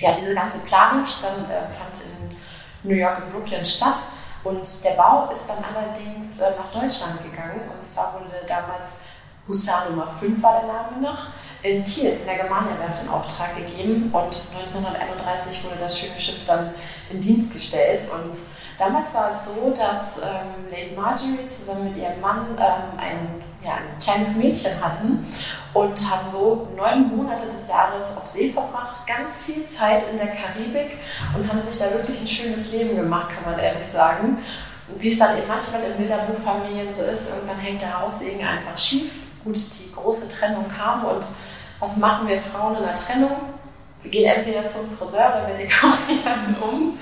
Ja, 0.00 0.12
diese 0.12 0.34
ganze 0.34 0.60
Planung 0.60 1.04
stand, 1.04 1.50
äh, 1.50 1.68
fand 1.68 2.04
in 2.04 2.88
New 2.88 2.94
York 2.94 3.18
und 3.18 3.32
Brooklyn 3.32 3.64
statt. 3.64 3.96
Und 4.44 4.84
der 4.84 4.92
Bau 4.92 5.28
ist 5.30 5.48
dann 5.48 5.58
allerdings 5.64 6.38
äh, 6.38 6.50
nach 6.56 6.70
Deutschland 6.70 7.20
gegangen. 7.24 7.62
Und 7.74 7.82
zwar 7.82 8.14
wurde 8.14 8.46
damals 8.46 9.00
Hussar 9.48 9.88
Nummer 9.88 10.06
5 10.06 10.42
war 10.42 10.60
der 10.60 10.72
Name 10.72 11.00
noch, 11.00 11.28
in 11.62 11.84
Kiel 11.84 12.10
in 12.10 12.24
der 12.24 12.36
Germania-Werft 12.36 13.02
in 13.02 13.08
Auftrag 13.08 13.56
gegeben. 13.56 14.10
Und 14.12 14.48
1931 14.56 15.64
wurde 15.64 15.76
das 15.80 15.98
schöne 15.98 16.18
Schiff 16.18 16.44
dann 16.46 16.70
in 17.10 17.20
Dienst 17.20 17.52
gestellt. 17.52 18.02
Und 18.12 18.36
damals 18.78 19.14
war 19.14 19.30
es 19.30 19.54
so, 19.54 19.70
dass 19.70 20.18
ähm, 20.18 20.70
Lady 20.70 20.94
Marjorie 20.94 21.46
zusammen 21.46 21.84
mit 21.84 21.96
ihrem 21.96 22.20
Mann 22.20 22.46
ähm, 22.58 22.98
ein, 22.98 23.42
ja, 23.64 23.72
ein 23.72 23.98
kleines 24.00 24.36
Mädchen 24.36 24.72
hatten 24.80 25.26
und 25.74 26.10
haben 26.10 26.28
so 26.28 26.68
neun 26.76 27.16
Monate 27.16 27.46
des 27.46 27.68
Jahres 27.68 28.16
auf 28.16 28.26
See 28.26 28.50
verbracht, 28.50 29.06
ganz 29.06 29.42
viel 29.42 29.66
Zeit 29.66 30.04
in 30.10 30.16
der 30.16 30.28
Karibik 30.28 30.96
und 31.36 31.48
haben 31.48 31.60
sich 31.60 31.78
da 31.78 31.92
wirklich 31.92 32.20
ein 32.20 32.26
schönes 32.26 32.70
Leben 32.70 32.96
gemacht, 32.96 33.30
kann 33.30 33.50
man 33.50 33.60
ehrlich 33.60 33.84
sagen. 33.84 34.38
wie 34.96 35.12
es 35.12 35.18
dann 35.18 35.36
eben 35.36 35.48
manchmal 35.48 35.82
in 35.82 35.96
Bilderbuchfamilien 35.96 36.92
so 36.92 37.04
ist, 37.04 37.30
irgendwann 37.30 37.58
hängt 37.58 37.82
der 37.82 38.00
Haussegen 38.00 38.46
einfach 38.46 38.78
schief. 38.78 39.24
Gut, 39.44 39.56
die 39.56 39.92
große 39.92 40.28
Trennung 40.28 40.66
kam 40.68 41.04
und 41.04 41.24
was 41.80 41.96
machen 41.96 42.28
wir 42.28 42.38
Frauen 42.38 42.76
in 42.76 42.82
der 42.82 42.94
Trennung? 42.94 43.36
Wir 44.02 44.10
gehen 44.10 44.30
entweder 44.30 44.64
zum 44.64 44.88
Friseur 44.88 45.28
oder 45.28 45.48
wir 45.48 45.54
dekorieren 45.54 46.56
um. 46.62 46.98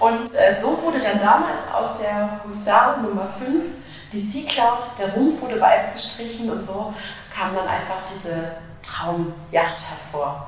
Und 0.00 0.34
äh, 0.34 0.54
so 0.54 0.82
wurde 0.82 1.00
dann 1.00 1.18
damals 1.18 1.66
aus 1.72 1.96
der 1.96 2.40
Hussar 2.44 2.98
Nummer 2.98 3.26
5 3.26 3.64
die 4.12 4.20
Sea 4.20 4.48
Cloud, 4.48 4.78
der 4.98 5.14
Rumpf 5.14 5.42
wurde 5.42 5.60
weiß 5.60 5.92
gestrichen 5.92 6.50
und 6.50 6.64
so 6.64 6.94
kam 7.34 7.54
dann 7.54 7.66
einfach 7.66 8.02
diese 8.02 8.52
Traumjacht 8.82 9.90
hervor. 9.90 10.46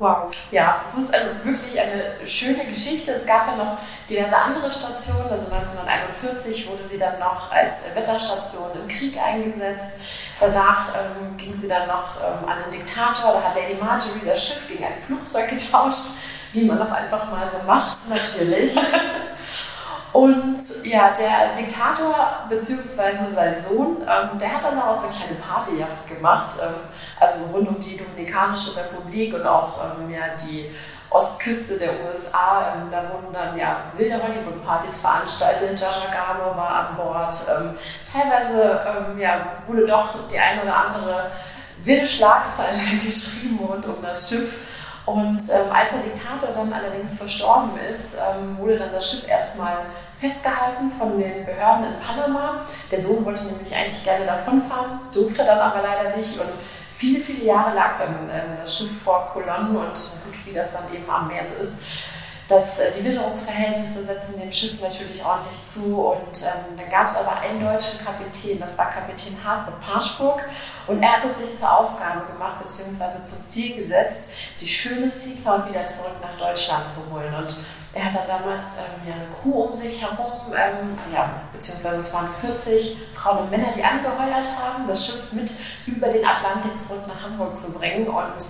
Wow. 0.00 0.30
Ja, 0.50 0.82
es 0.88 0.98
ist 0.98 1.14
eine, 1.14 1.44
wirklich 1.44 1.78
eine 1.78 2.26
schöne 2.26 2.64
Geschichte. 2.64 3.12
Es 3.12 3.26
gab 3.26 3.44
dann 3.44 3.58
noch 3.58 3.76
diverse 4.08 4.34
andere 4.34 4.70
Stationen. 4.70 5.28
Also 5.28 5.52
1941 5.52 6.70
wurde 6.70 6.86
sie 6.86 6.96
dann 6.96 7.18
noch 7.18 7.52
als 7.52 7.84
Wetterstation 7.94 8.70
im 8.80 8.88
Krieg 8.88 9.18
eingesetzt. 9.18 10.00
Danach 10.38 10.94
ähm, 10.94 11.36
ging 11.36 11.52
sie 11.52 11.68
dann 11.68 11.86
noch 11.86 12.16
ähm, 12.16 12.48
an 12.48 12.62
den 12.62 12.70
Diktator. 12.70 13.34
Da 13.34 13.42
hat 13.42 13.54
Lady 13.54 13.74
Marjorie 13.74 14.24
das 14.24 14.42
Schiff 14.42 14.66
gegen 14.68 14.84
ein 14.84 14.98
Flugzeug 14.98 15.50
getauscht, 15.50 16.12
wie 16.54 16.64
man 16.64 16.78
das 16.78 16.92
einfach 16.92 17.30
mal 17.30 17.46
so 17.46 17.58
macht, 17.66 17.94
natürlich. 18.08 18.74
Und 20.12 20.58
ja, 20.84 21.10
der 21.10 21.54
Diktator 21.56 22.46
bzw. 22.48 23.32
sein 23.32 23.58
Sohn, 23.58 23.98
ähm, 24.02 24.38
der 24.38 24.54
hat 24.54 24.64
dann 24.64 24.76
daraus 24.76 24.98
eine 24.98 25.08
kleine 25.08 25.34
Partyjacht 25.36 26.08
gemacht, 26.08 26.56
ähm, 26.62 26.74
also 27.20 27.44
rund 27.46 27.68
um 27.68 27.78
die 27.78 27.96
Dominikanische 27.96 28.76
Republik 28.76 29.34
und 29.34 29.46
auch 29.46 29.78
ähm, 29.84 30.10
ja, 30.10 30.22
die 30.48 30.68
Ostküste 31.10 31.78
der 31.78 31.92
USA. 32.04 32.74
Ähm, 32.74 32.90
da 32.90 33.02
wurden 33.12 33.32
dann 33.32 33.56
ja 33.56 33.84
wilde 33.96 34.20
Hollywood-Partys 34.20 35.00
veranstaltet. 35.00 35.78
Jaja 35.78 36.12
Garmo 36.12 36.56
war 36.56 36.88
an 36.88 36.96
Bord. 36.96 37.36
Ähm, 37.48 37.78
teilweise 38.10 38.84
ähm, 38.86 39.18
ja, 39.18 39.58
wurde 39.66 39.86
doch 39.86 40.28
die 40.28 40.38
eine 40.38 40.62
oder 40.62 40.76
andere 40.76 41.30
wilde 41.78 42.06
Schlagzeile 42.06 42.78
geschrieben 43.04 43.60
rund 43.64 43.86
um 43.86 44.02
das 44.02 44.28
Schiff. 44.28 44.69
Und 45.10 45.42
ähm, 45.50 45.72
als 45.72 45.92
der 45.92 46.02
Diktator 46.02 46.50
dann 46.54 46.72
allerdings 46.72 47.18
verstorben 47.18 47.76
ist, 47.90 48.14
ähm, 48.14 48.56
wurde 48.56 48.78
dann 48.78 48.92
das 48.92 49.10
Schiff 49.10 49.28
erstmal 49.28 49.86
festgehalten 50.14 50.90
von 50.90 51.18
den 51.18 51.44
Behörden 51.44 51.84
in 51.84 51.96
Panama. 51.98 52.64
Der 52.90 53.00
Sohn 53.00 53.24
wollte 53.24 53.44
nämlich 53.44 53.74
eigentlich 53.74 54.04
gerne 54.04 54.24
davonfahren, 54.24 55.00
durfte 55.12 55.44
dann 55.44 55.58
aber 55.58 55.82
leider 55.82 56.16
nicht. 56.16 56.38
Und 56.38 56.50
viele, 56.90 57.20
viele 57.20 57.44
Jahre 57.44 57.74
lag 57.74 57.96
dann 57.96 58.30
ähm, 58.32 58.56
das 58.60 58.76
Schiff 58.76 59.02
vor 59.02 59.26
Kolonnen 59.32 59.76
und 59.76 59.88
gut, 59.88 60.46
wie 60.46 60.52
das 60.52 60.74
dann 60.74 60.84
eben 60.94 61.10
am 61.10 61.26
Meer 61.26 61.42
ist, 61.60 61.80
das, 62.50 62.78
äh, 62.78 62.90
die 62.92 63.04
Witterungsverhältnisse 63.04 64.02
setzen 64.02 64.38
dem 64.38 64.50
Schiff 64.50 64.80
natürlich 64.80 65.24
ordentlich 65.24 65.64
zu. 65.64 66.00
Und 66.00 66.42
ähm, 66.42 66.76
dann 66.76 66.90
gab 66.90 67.04
es 67.04 67.16
aber 67.16 67.38
einen 67.38 67.60
deutschen 67.60 68.04
Kapitän, 68.04 68.58
das 68.58 68.76
war 68.76 68.90
Kapitän 68.90 69.36
Hartmut 69.44 69.80
Parschburg. 69.80 70.42
Und 70.86 71.02
er 71.02 71.16
hat 71.16 71.24
es 71.24 71.38
sich 71.38 71.54
zur 71.54 71.78
Aufgabe 71.78 72.26
gemacht, 72.26 72.60
beziehungsweise 72.62 73.22
zum 73.22 73.42
Ziel 73.44 73.76
gesetzt, 73.76 74.22
die 74.60 74.66
schöne 74.66 75.10
Sea 75.10 75.34
Cloud 75.42 75.68
wieder 75.68 75.86
zurück 75.86 76.16
nach 76.20 76.36
Deutschland 76.36 76.88
zu 76.88 77.00
holen. 77.12 77.32
Und 77.34 77.56
er 77.92 78.04
hat 78.04 78.14
dann 78.14 78.26
damals 78.26 78.78
ähm, 78.78 79.08
ja, 79.08 79.14
eine 79.14 79.26
Crew 79.26 79.64
um 79.64 79.70
sich 79.70 80.00
herum, 80.00 80.52
ähm, 80.52 80.98
ja, 81.12 81.42
beziehungsweise 81.52 81.98
es 81.98 82.12
waren 82.12 82.28
40 82.28 82.96
Frauen 83.12 83.38
und 83.38 83.50
Männer, 83.50 83.72
die 83.72 83.82
angeheuert 83.82 84.48
haben, 84.60 84.86
das 84.86 85.06
Schiff 85.06 85.32
mit 85.32 85.52
über 85.86 86.08
den 86.08 86.24
Atlantik 86.24 86.80
zurück 86.80 87.02
nach 87.08 87.22
Hamburg 87.22 87.56
zu 87.56 87.72
bringen. 87.72 88.08
Und 88.08 88.46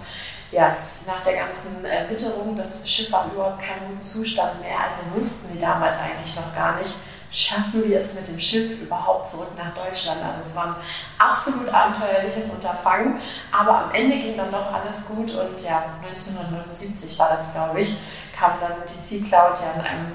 ja, 0.50 0.76
nach 1.06 1.22
der 1.22 1.34
ganzen 1.34 1.84
äh, 1.84 2.08
Witterung, 2.08 2.56
das 2.56 2.88
Schiff 2.88 3.12
war 3.12 3.30
überhaupt 3.32 3.60
kein 3.60 3.86
guten 3.86 4.02
Zustand 4.02 4.60
mehr. 4.60 4.80
Also 4.84 5.02
wussten 5.14 5.52
sie 5.52 5.60
damals 5.60 5.98
eigentlich 5.98 6.34
noch 6.36 6.54
gar 6.54 6.76
nicht, 6.76 6.96
schaffen 7.30 7.88
wir 7.88 8.00
es 8.00 8.14
mit 8.14 8.26
dem 8.26 8.38
Schiff 8.38 8.82
überhaupt 8.82 9.26
zurück 9.26 9.52
nach 9.56 9.72
Deutschland. 9.74 10.20
Also 10.24 10.40
es 10.42 10.56
war 10.56 10.66
ein 10.66 10.76
absolut 11.18 11.72
abenteuerliches 11.72 12.50
Unterfangen, 12.52 13.20
aber 13.52 13.84
am 13.84 13.90
Ende 13.92 14.18
ging 14.18 14.36
dann 14.36 14.50
doch 14.50 14.72
alles 14.72 15.06
gut 15.06 15.30
und 15.32 15.62
ja, 15.62 15.84
1979 16.02 17.16
war 17.18 17.28
das, 17.28 17.52
glaube 17.52 17.80
ich, 17.80 17.96
kam 18.36 18.52
dann 18.60 18.72
die 18.88 19.00
Sea 19.00 19.20
Cloud 19.28 19.60
ja 19.60 19.72
in 19.74 19.80
einem 19.86 20.12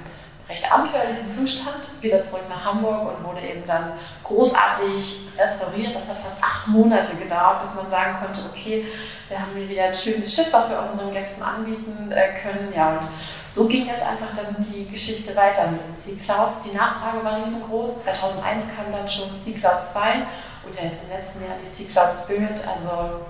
recht 0.48 0.72
abenteuerlichen 0.72 1.26
Zustand 1.26 2.02
wieder 2.02 2.24
zurück 2.24 2.44
nach 2.50 2.66
Hamburg 2.66 3.18
und 3.18 3.26
wurde 3.26 3.42
eben 3.42 3.66
dann 3.66 3.94
großartig 4.24 5.30
restauriert. 5.38 5.96
Das 5.96 6.10
hat 6.10 6.20
fast 6.20 6.44
acht 6.44 6.68
Monate 6.68 7.16
gedauert, 7.18 7.60
bis 7.60 7.76
man 7.76 7.90
sagen 7.90 8.18
konnte, 8.22 8.42
okay, 8.52 8.86
wir 9.28 9.40
haben 9.40 9.52
hier 9.56 9.68
wieder 9.68 9.86
ein 9.86 9.94
schönes 9.94 10.36
Schiff, 10.36 10.54
was 10.54 10.70
wir 10.70 10.80
unseren 10.80 11.12
Gästen 11.12 11.42
anbieten 11.42 12.12
äh, 12.12 12.34
können. 12.34 12.72
Ja, 12.76 12.92
und 12.92 13.08
so 13.50 13.68
ging 13.68 13.88
jetzt 13.88 14.04
einfach 14.04 14.32
dann 14.36 14.56
die 14.60 14.88
Geschichte 14.88 15.36
weiter 15.36 15.68
mit 15.72 15.82
den 15.82 15.96
Sea 15.96 16.16
Clouds. 16.24 16.60
Die 16.60 16.78
Nachfrage 16.78 17.24
war 17.24 17.44
riesengroß. 17.44 18.00
2001 18.00 18.66
kam 18.76 18.92
dann 18.92 19.08
schon 19.08 19.36
Sea 19.36 19.58
Cloud 19.58 19.82
2 19.82 20.28
und 20.66 20.76
ja 20.76 20.84
jetzt 20.84 21.06
im 21.06 21.18
letzten 21.18 21.44
Jahr 21.44 21.56
die 21.62 21.68
Sea 21.68 21.88
Cloud 21.92 22.14
Spirit. 22.14 22.68
Also 22.68 23.22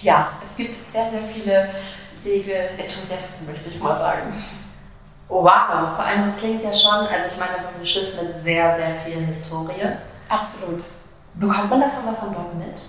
ja, 0.00 0.32
es 0.42 0.56
gibt 0.56 0.90
sehr, 0.90 1.10
sehr 1.10 1.22
viele 1.22 1.68
Segel-Enthusiasten, 2.16 3.46
möchte 3.46 3.68
ich 3.68 3.78
mal 3.80 3.94
sagen. 3.94 4.32
Oh, 5.28 5.42
wow, 5.42 5.90
vor 5.90 6.04
allem 6.04 6.22
das 6.22 6.38
klingt 6.38 6.62
ja 6.62 6.72
schon, 6.72 7.06
also 7.06 7.26
ich 7.32 7.38
meine, 7.38 7.52
das 7.54 7.70
ist 7.70 7.80
ein 7.80 7.86
Schiff 7.86 8.20
mit 8.20 8.34
sehr, 8.34 8.74
sehr 8.74 8.94
viel 8.94 9.24
Historie. 9.24 9.96
Absolut. 10.28 10.82
Bekommt 11.34 11.70
man 11.70 11.80
davon 11.80 12.06
was 12.06 12.22
an 12.22 12.32
Bord 12.32 12.54
mit? 12.54 12.80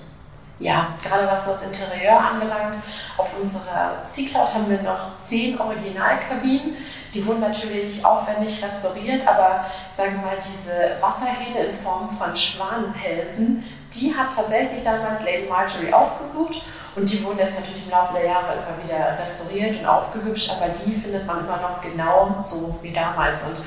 Ja, 0.60 0.94
gerade 1.04 1.28
was 1.28 1.46
das 1.46 1.62
Interieur 1.64 2.18
anbelangt. 2.18 2.78
Auf 3.18 3.38
unserer 3.40 4.02
Sea 4.02 4.30
Cloud 4.30 4.54
haben 4.54 4.70
wir 4.70 4.82
noch 4.84 5.20
zehn 5.20 5.60
Originalkabinen. 5.60 6.78
Die 7.14 7.26
wurden 7.26 7.42
natürlich 7.42 8.06
aufwendig 8.06 8.64
restauriert, 8.64 9.28
aber 9.28 9.66
sagen 9.92 10.16
wir 10.16 10.28
mal, 10.28 10.38
diese 10.38 11.02
Wasserhähne 11.02 11.66
in 11.66 11.74
Form 11.74 12.08
von 12.08 12.34
Schwanenhälsen, 12.36 13.64
die 13.96 14.16
hat 14.16 14.34
tatsächlich 14.34 14.84
damals 14.84 15.24
Lady 15.24 15.48
Marjorie 15.48 15.94
ausgesucht 15.94 16.62
und 16.96 17.12
die 17.12 17.24
wurden 17.24 17.40
jetzt 17.40 17.60
natürlich 17.60 17.84
im 17.84 17.92
Laufe 17.92 18.14
der 18.14 18.26
Jahre 18.26 18.54
immer 18.54 18.84
wieder 18.84 19.20
restauriert 19.20 19.78
und 19.78 19.86
aufgehübscht, 19.86 20.52
aber 20.52 20.70
die 20.70 20.94
findet 20.94 21.26
man 21.26 21.40
immer 21.40 21.58
noch 21.58 21.82
genau 21.82 22.34
so 22.36 22.80
wie 22.82 22.94
damals. 22.94 23.44
Und 23.44 23.58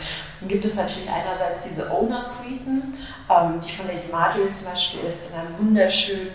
dann 0.40 0.48
gibt 0.48 0.64
es 0.64 0.76
natürlich 0.76 1.10
einerseits 1.10 1.68
diese 1.68 1.90
Owner-Suiten, 1.90 2.96
ähm, 3.28 3.60
die 3.60 3.72
von 3.72 3.86
Lady 3.86 4.08
Marjorie 4.10 4.50
zum 4.50 4.70
Beispiel 4.70 5.00
ist, 5.00 5.30
in 5.30 5.38
einem 5.38 5.58
wunderschönen 5.58 6.30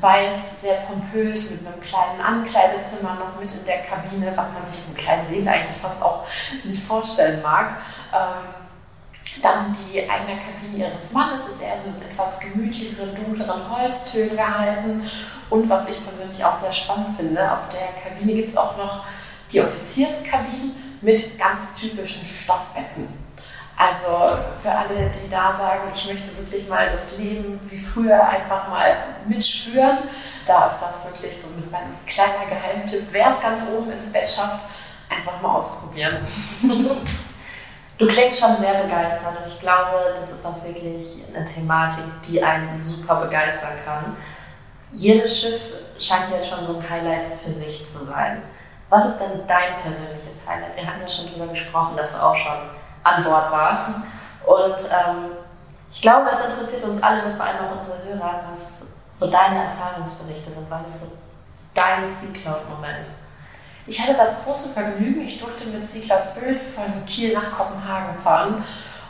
Weiß, 0.00 0.62
sehr 0.62 0.76
pompös, 0.86 1.50
mit 1.52 1.66
einem 1.66 1.80
kleinen 1.80 2.20
Ankleidezimmer 2.20 3.14
noch 3.14 3.40
mit 3.40 3.52
in 3.52 3.64
der 3.64 3.82
Kabine, 3.82 4.32
was 4.34 4.54
man 4.54 4.68
sich 4.68 4.80
auf 4.80 4.86
einem 4.86 4.96
kleinen 4.96 5.26
Segel 5.28 5.48
eigentlich 5.48 5.76
fast 5.76 6.02
auch 6.02 6.24
nicht 6.64 6.82
vorstellen 6.82 7.40
mag. 7.42 7.76
Ähm, 8.12 8.61
dann 9.40 9.72
die 9.72 9.98
eigene 9.98 10.38
Kabine 10.38 10.88
ihres 10.88 11.12
Mannes 11.12 11.48
ist 11.48 11.62
eher 11.62 11.80
so 11.80 11.88
in 11.88 12.02
etwas 12.02 12.38
gemütlicheren, 12.40 13.14
dunkleren 13.14 13.70
Holztönen 13.70 14.36
gehalten. 14.36 15.02
Und 15.48 15.68
was 15.70 15.88
ich 15.88 16.04
persönlich 16.04 16.44
auch 16.44 16.60
sehr 16.60 16.72
spannend 16.72 17.16
finde, 17.16 17.52
auf 17.52 17.68
der 17.68 17.88
Kabine 18.02 18.34
gibt 18.34 18.48
es 18.48 18.56
auch 18.56 18.76
noch 18.76 19.04
die 19.52 19.60
Offizierskabinen 19.60 20.98
mit 21.00 21.38
ganz 21.38 21.74
typischen 21.78 22.24
Stockbetten. 22.24 23.08
Also 23.76 24.08
für 24.54 24.70
alle, 24.70 25.10
die 25.10 25.28
da 25.28 25.56
sagen, 25.56 25.90
ich 25.92 26.06
möchte 26.06 26.36
wirklich 26.36 26.68
mal 26.68 26.88
das 26.92 27.16
Leben 27.16 27.58
wie 27.62 27.78
früher 27.78 28.28
einfach 28.28 28.68
mal 28.68 28.96
mitspüren, 29.26 29.98
da 30.46 30.68
ist 30.68 30.80
das 30.80 31.06
wirklich 31.06 31.36
so 31.36 31.48
mit 31.56 31.70
meinem 31.70 31.96
kleiner 32.06 32.46
Geheimtipp. 32.48 33.04
Wer 33.10 33.30
es 33.30 33.40
ganz 33.40 33.66
oben 33.68 33.90
ins 33.90 34.12
Bett 34.12 34.30
schafft, 34.30 34.64
einfach 35.08 35.40
mal 35.40 35.56
ausprobieren. 35.56 36.18
Du 38.02 38.08
klingst 38.08 38.40
schon 38.40 38.56
sehr 38.56 38.82
begeistert 38.82 39.38
und 39.38 39.46
ich 39.46 39.60
glaube, 39.60 40.12
das 40.12 40.32
ist 40.32 40.44
auch 40.44 40.60
wirklich 40.64 41.22
eine 41.32 41.44
Thematik, 41.44 42.02
die 42.26 42.42
einen 42.42 42.74
super 42.74 43.14
begeistern 43.14 43.74
kann. 43.84 44.16
Jedes 44.90 45.38
Schiff 45.38 45.60
scheint 45.96 46.28
jetzt 46.32 46.48
schon 46.48 46.64
so 46.64 46.78
ein 46.78 46.90
Highlight 46.90 47.28
für 47.28 47.52
sich 47.52 47.86
zu 47.86 48.04
sein. 48.04 48.42
Was 48.88 49.06
ist 49.06 49.18
denn 49.18 49.46
dein 49.46 49.76
persönliches 49.84 50.42
Highlight? 50.48 50.74
Wir 50.74 50.84
hatten 50.84 51.00
ja 51.00 51.06
schon 51.06 51.26
darüber 51.28 51.46
gesprochen, 51.46 51.96
dass 51.96 52.14
du 52.16 52.24
auch 52.24 52.34
schon 52.34 52.70
an 53.04 53.22
Bord 53.22 53.52
warst. 53.52 53.90
Und 54.46 54.90
ähm, 54.90 55.36
ich 55.88 56.02
glaube, 56.02 56.28
das 56.28 56.44
interessiert 56.44 56.82
uns 56.82 57.00
alle 57.00 57.24
und 57.24 57.36
vor 57.36 57.46
allem 57.46 57.58
auch 57.58 57.76
unsere 57.76 57.98
Hörer, 58.02 58.40
was 58.50 58.80
so 59.14 59.30
deine 59.30 59.62
Erfahrungsberichte 59.62 60.50
sind. 60.50 60.68
Was 60.68 60.86
ist 60.88 61.00
so 61.02 61.06
dein 61.72 62.12
Sea 62.12 62.32
Cloud-Moment? 62.32 63.06
Ich 63.86 64.00
hatte 64.00 64.14
das 64.14 64.44
große 64.44 64.72
Vergnügen, 64.72 65.22
ich 65.22 65.38
durfte 65.38 65.66
mit 65.66 65.84
Spirit 65.86 66.58
von 66.58 67.04
Kiel 67.06 67.32
nach 67.32 67.50
Kopenhagen 67.50 68.16
fahren. 68.16 68.64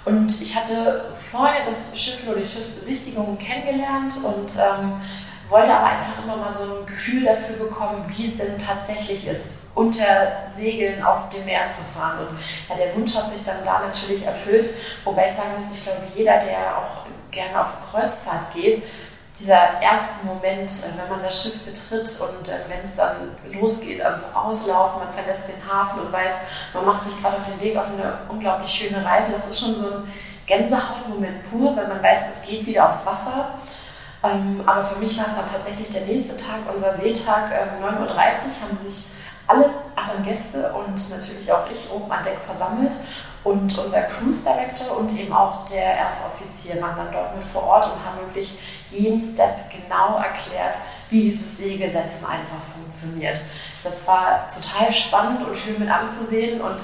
Und 0.05 0.41
ich 0.41 0.57
hatte 0.57 1.13
vorher 1.15 1.65
das 1.65 1.97
Schiff 1.97 2.25
nur 2.25 2.35
durch 2.35 2.51
Schiffsbesichtigungen 2.51 3.39
kennengelernt 3.39 4.19
und 4.25 4.51
ähm, 4.57 5.01
wollte 5.49 5.73
aber 5.73 5.87
einfach 5.87 6.25
immer 6.25 6.37
mal 6.37 6.51
so 6.51 6.65
ein 6.65 6.87
Gefühl 6.87 7.25
dafür 7.25 7.57
bekommen, 7.57 8.03
wie 8.17 8.27
es 8.27 8.37
denn 8.37 8.59
tatsächlich 8.59 9.27
ist, 9.29 9.53
unter 9.75 10.45
Segeln 10.47 11.05
auf 11.05 11.29
dem 11.29 11.45
Meer 11.45 11.69
zu 11.69 11.85
fahren. 11.85 12.27
Und 12.27 12.39
ja, 12.69 12.75
der 12.75 12.97
Wunsch 12.97 13.15
hat 13.15 13.31
sich 13.31 13.45
dann 13.45 13.65
da 13.65 13.81
natürlich 13.81 14.27
erfüllt, 14.27 14.71
wobei 15.05 15.27
ich 15.27 15.33
sagen 15.33 15.51
muss, 15.57 15.77
ich 15.77 15.85
glaube, 15.85 16.01
jeder, 16.17 16.39
der 16.39 16.79
auch 16.79 17.07
gerne 17.31 17.61
auf 17.61 17.91
Kreuzfahrt 17.91 18.55
geht, 18.55 18.83
dieser 19.39 19.81
erste 19.81 20.27
Moment, 20.27 20.69
äh, 20.69 20.99
wenn 20.99 21.09
man 21.09 21.23
das 21.23 21.43
Schiff 21.43 21.65
betritt 21.65 22.21
und 22.21 22.49
äh, 22.49 22.61
wenn 22.69 22.81
es 22.83 22.97
dann 22.97 23.17
losgeht 23.53 24.03
ans 24.03 24.25
Auslaufen, 24.35 25.01
man 25.01 25.11
verlässt 25.11 25.49
den 25.49 25.73
Hafen 25.73 26.01
und 26.01 26.13
weiß, 26.13 26.35
man 26.75 26.85
macht 26.85 27.05
sich 27.05 27.21
gerade 27.21 27.37
auf 27.37 27.49
den 27.49 27.61
Weg 27.61 27.77
auf 27.77 27.87
eine 27.87 28.19
unglaublich 28.29 28.71
schöne 28.71 29.05
Reise, 29.05 29.33
das 29.33 29.49
ist 29.49 29.61
schon 29.61 29.75
so 29.75 29.87
ein 29.87 30.13
Gänsehautmoment 30.47 31.49
pur, 31.51 31.77
wenn 31.77 31.89
man 31.89 32.03
weiß, 32.03 32.25
es 32.37 32.49
geht 32.49 32.67
wieder 32.67 32.89
aufs 32.89 33.07
Wasser. 33.07 33.55
Ähm, 34.25 34.63
aber 34.67 34.83
für 34.83 34.99
mich 35.01 35.19
war 35.19 35.27
es 35.27 35.35
dann 35.35 35.51
tatsächlich 35.51 35.91
der 35.91 36.03
nächste 36.03 36.37
Tag, 36.37 36.61
unser 36.73 36.97
Seetag, 36.99 37.51
9.30 37.51 37.53
ähm, 37.53 37.83
Uhr, 37.83 37.99
haben 37.99 38.89
sich 38.89 39.07
alle 39.53 39.71
anderen 39.95 40.23
Gäste 40.23 40.73
und 40.73 41.11
natürlich 41.11 41.53
auch 41.53 41.71
ich 41.71 41.91
oben 41.91 42.11
an 42.11 42.23
Deck 42.23 42.39
versammelt 42.45 42.95
und 43.45 43.77
unser 43.79 44.03
Cruise 44.03 44.45
Director 44.45 44.97
und 44.97 45.13
eben 45.19 45.33
auch 45.33 45.65
der 45.67 45.97
Erstoffizier 45.97 46.81
waren 46.81 46.97
dann 46.97 47.13
dort 47.13 47.35
mit 47.35 47.45
vor 47.45 47.65
Ort 47.65 47.87
und 47.87 48.05
haben 48.05 48.19
wirklich 48.21 48.59
jeden 48.91 49.21
Step 49.21 49.71
genau 49.71 50.17
erklärt, 50.19 50.77
wie 51.11 51.23
dieses 51.23 51.59
Segelsetzen 51.59 52.25
einfach 52.25 52.61
funktioniert. 52.61 53.41
Das 53.83 54.07
war 54.07 54.47
total 54.47 54.93
spannend 54.93 55.45
und 55.45 55.57
schön 55.57 55.79
mit 55.79 55.91
anzusehen 55.91 56.61
und 56.61 56.83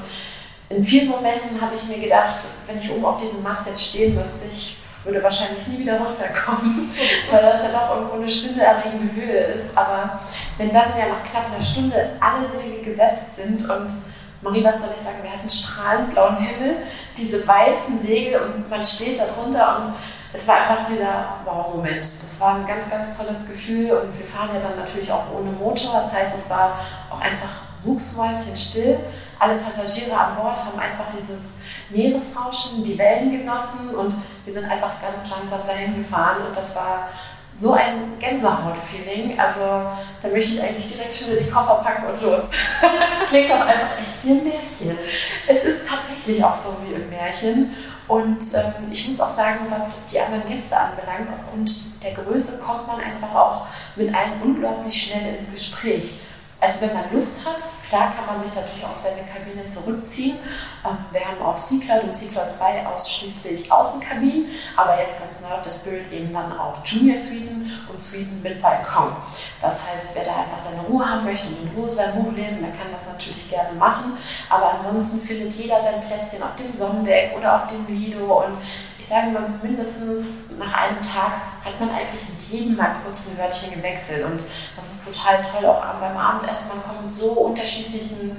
in 0.68 0.82
vielen 0.82 1.08
Momenten 1.08 1.60
habe 1.60 1.74
ich 1.74 1.84
mir 1.88 1.98
gedacht, 1.98 2.38
wenn 2.66 2.78
ich 2.78 2.90
oben 2.90 3.04
auf 3.04 3.16
diesem 3.16 3.42
Mast 3.42 3.66
jetzt 3.66 3.82
stehen 3.82 4.14
müsste, 4.14 4.46
ich 4.48 4.76
würde 5.08 5.22
wahrscheinlich 5.22 5.66
nie 5.66 5.78
wieder 5.78 5.98
runterkommen, 5.98 6.90
weil 7.30 7.42
das 7.42 7.62
ja 7.62 7.70
doch 7.70 7.96
irgendwo 7.96 8.14
eine 8.16 8.28
schwindelerregende 8.28 9.14
Höhe 9.14 9.40
ist. 9.54 9.76
Aber 9.76 10.20
wenn 10.58 10.72
dann 10.72 10.96
ja 10.96 11.08
nach 11.08 11.22
knapp 11.24 11.46
einer 11.46 11.60
Stunde 11.60 12.10
alle 12.20 12.44
Segel 12.44 12.82
gesetzt 12.82 13.36
sind 13.36 13.68
und 13.68 13.90
Marie, 14.40 14.62
was 14.62 14.82
soll 14.82 14.90
ich 14.94 15.02
sagen, 15.02 15.16
wir 15.22 15.32
hatten 15.32 15.48
strahlend 15.48 16.10
blauen 16.10 16.36
Himmel, 16.36 16.76
diese 17.16 17.46
weißen 17.46 17.98
Segel 18.00 18.40
und 18.40 18.70
man 18.70 18.84
steht 18.84 19.18
da 19.18 19.24
drunter 19.24 19.78
und 19.78 19.92
es 20.32 20.46
war 20.46 20.60
einfach 20.60 20.86
dieser 20.86 21.36
Wow-Moment. 21.44 21.98
Das 21.98 22.38
war 22.38 22.54
ein 22.56 22.66
ganz, 22.66 22.88
ganz 22.88 23.18
tolles 23.18 23.46
Gefühl 23.46 23.92
und 23.92 24.16
wir 24.16 24.26
fahren 24.26 24.50
ja 24.54 24.60
dann 24.60 24.76
natürlich 24.76 25.10
auch 25.10 25.24
ohne 25.36 25.50
Motor. 25.50 25.94
Das 25.94 26.12
heißt, 26.12 26.36
es 26.36 26.48
war 26.50 26.78
auch 27.10 27.20
einfach 27.20 27.62
mucksmäuschen 27.82 28.56
still. 28.56 28.98
Alle 29.40 29.56
Passagiere 29.56 30.16
an 30.16 30.36
Bord 30.36 30.58
haben 30.64 30.78
einfach 30.78 31.06
dieses 31.18 31.50
Meeresrauschen, 31.90 32.84
die 32.84 32.98
Wellen 32.98 33.30
genossen 33.30 33.94
und 33.94 34.14
wir 34.44 34.52
sind 34.52 34.64
einfach 34.64 35.00
ganz 35.00 35.30
langsam 35.30 35.60
dahin 35.66 35.96
gefahren 35.96 36.46
und 36.46 36.56
das 36.56 36.76
war 36.76 37.08
so 37.50 37.72
ein 37.72 38.18
Gänsehaut-Feeling. 38.18 39.38
Also 39.38 39.60
da 39.60 40.28
möchte 40.30 40.54
ich 40.54 40.62
eigentlich 40.62 40.88
direkt 40.88 41.14
schon 41.14 41.32
wieder 41.32 41.40
die 41.40 41.50
Koffer 41.50 41.76
packen 41.76 42.06
und 42.06 42.22
los. 42.22 42.52
Es 43.20 43.28
klingt 43.28 43.50
auch 43.50 43.60
einfach 43.60 43.98
echt 44.00 44.24
wie 44.24 44.30
ein 44.30 44.44
Märchen. 44.44 44.98
Es 45.46 45.64
ist 45.64 45.86
tatsächlich 45.86 46.42
auch 46.42 46.54
so 46.54 46.76
wie 46.86 46.94
im 46.94 47.08
Märchen. 47.10 47.74
Und 48.06 48.42
ähm, 48.54 48.90
ich 48.90 49.06
muss 49.06 49.20
auch 49.20 49.28
sagen, 49.28 49.66
was 49.68 49.96
die 50.10 50.18
anderen 50.18 50.46
Gäste 50.48 50.76
anbelangt, 50.76 51.28
aufgrund 51.30 52.02
der 52.02 52.12
Größe 52.12 52.58
kommt 52.60 52.86
man 52.86 53.00
einfach 53.00 53.34
auch 53.34 53.66
mit 53.96 54.14
allen 54.14 54.40
unglaublich 54.40 54.94
schnell 54.94 55.34
ins 55.34 55.50
Gespräch. 55.50 56.14
Also 56.60 56.80
wenn 56.80 56.94
man 56.94 57.12
Lust 57.12 57.46
hat, 57.46 57.62
Klar 57.88 58.12
kann 58.14 58.26
man 58.26 58.44
sich 58.44 58.54
natürlich 58.54 58.84
auf 58.84 58.98
seine 58.98 59.22
Kabine 59.22 59.64
zurückziehen. 59.64 60.36
Ähm, 60.84 60.98
wir 61.10 61.24
haben 61.26 61.40
auf 61.40 61.56
C-Cloud 61.56 62.04
und 62.04 62.14
C-Cloud 62.14 62.52
2 62.52 62.86
ausschließlich 62.86 63.72
Außenkabinen, 63.72 64.46
aber 64.76 65.00
jetzt 65.00 65.18
ganz 65.20 65.40
neu 65.40 65.48
das 65.64 65.84
Bild 65.84 66.12
eben 66.12 66.34
dann 66.34 66.58
auch 66.58 66.84
Junior 66.84 67.16
Sweden 67.16 67.72
und 67.90 67.98
Sweden 67.98 68.42
mit 68.42 68.60
Balkon. 68.60 69.16
Das 69.62 69.80
heißt, 69.86 70.14
wer 70.14 70.24
da 70.24 70.36
einfach 70.36 70.58
seine 70.58 70.82
Ruhe 70.82 71.08
haben 71.08 71.24
möchte 71.24 71.48
und 71.48 71.62
in 71.62 71.78
Ruhe 71.78 71.88
sein 71.88 72.14
Buch 72.14 72.30
lesen, 72.32 72.60
der 72.60 72.72
kann 72.72 72.92
das 72.92 73.08
natürlich 73.08 73.48
gerne 73.48 73.72
machen. 73.78 74.18
Aber 74.50 74.72
ansonsten 74.74 75.18
findet 75.18 75.54
jeder 75.54 75.80
sein 75.80 76.02
Plätzchen 76.02 76.42
auf 76.42 76.56
dem 76.56 76.74
Sonnendeck 76.74 77.34
oder 77.38 77.56
auf 77.56 77.68
dem 77.68 77.86
Lido 77.86 78.44
und 78.44 78.58
ich 78.98 79.06
sage 79.06 79.28
mal 79.28 79.46
so 79.46 79.52
mindestens 79.62 80.38
nach 80.58 80.74
einem 80.74 81.00
Tag 81.00 81.32
hat 81.64 81.80
man 81.80 81.90
eigentlich 81.90 82.28
mit 82.28 82.42
jedem 82.42 82.76
mal 82.76 82.94
kurz 83.04 83.28
ein 83.28 83.38
Wörtchen 83.38 83.72
gewechselt 83.72 84.24
und 84.24 84.42
das 84.76 84.90
ist 84.90 85.04
total 85.04 85.40
toll 85.42 85.66
auch 85.66 85.82
beim 86.00 86.16
Abendessen. 86.48 86.68
Man 86.68 86.82
kommt 86.82 87.02
mit 87.02 87.12
so 87.12 87.30
unterschiedlichen 87.32 88.30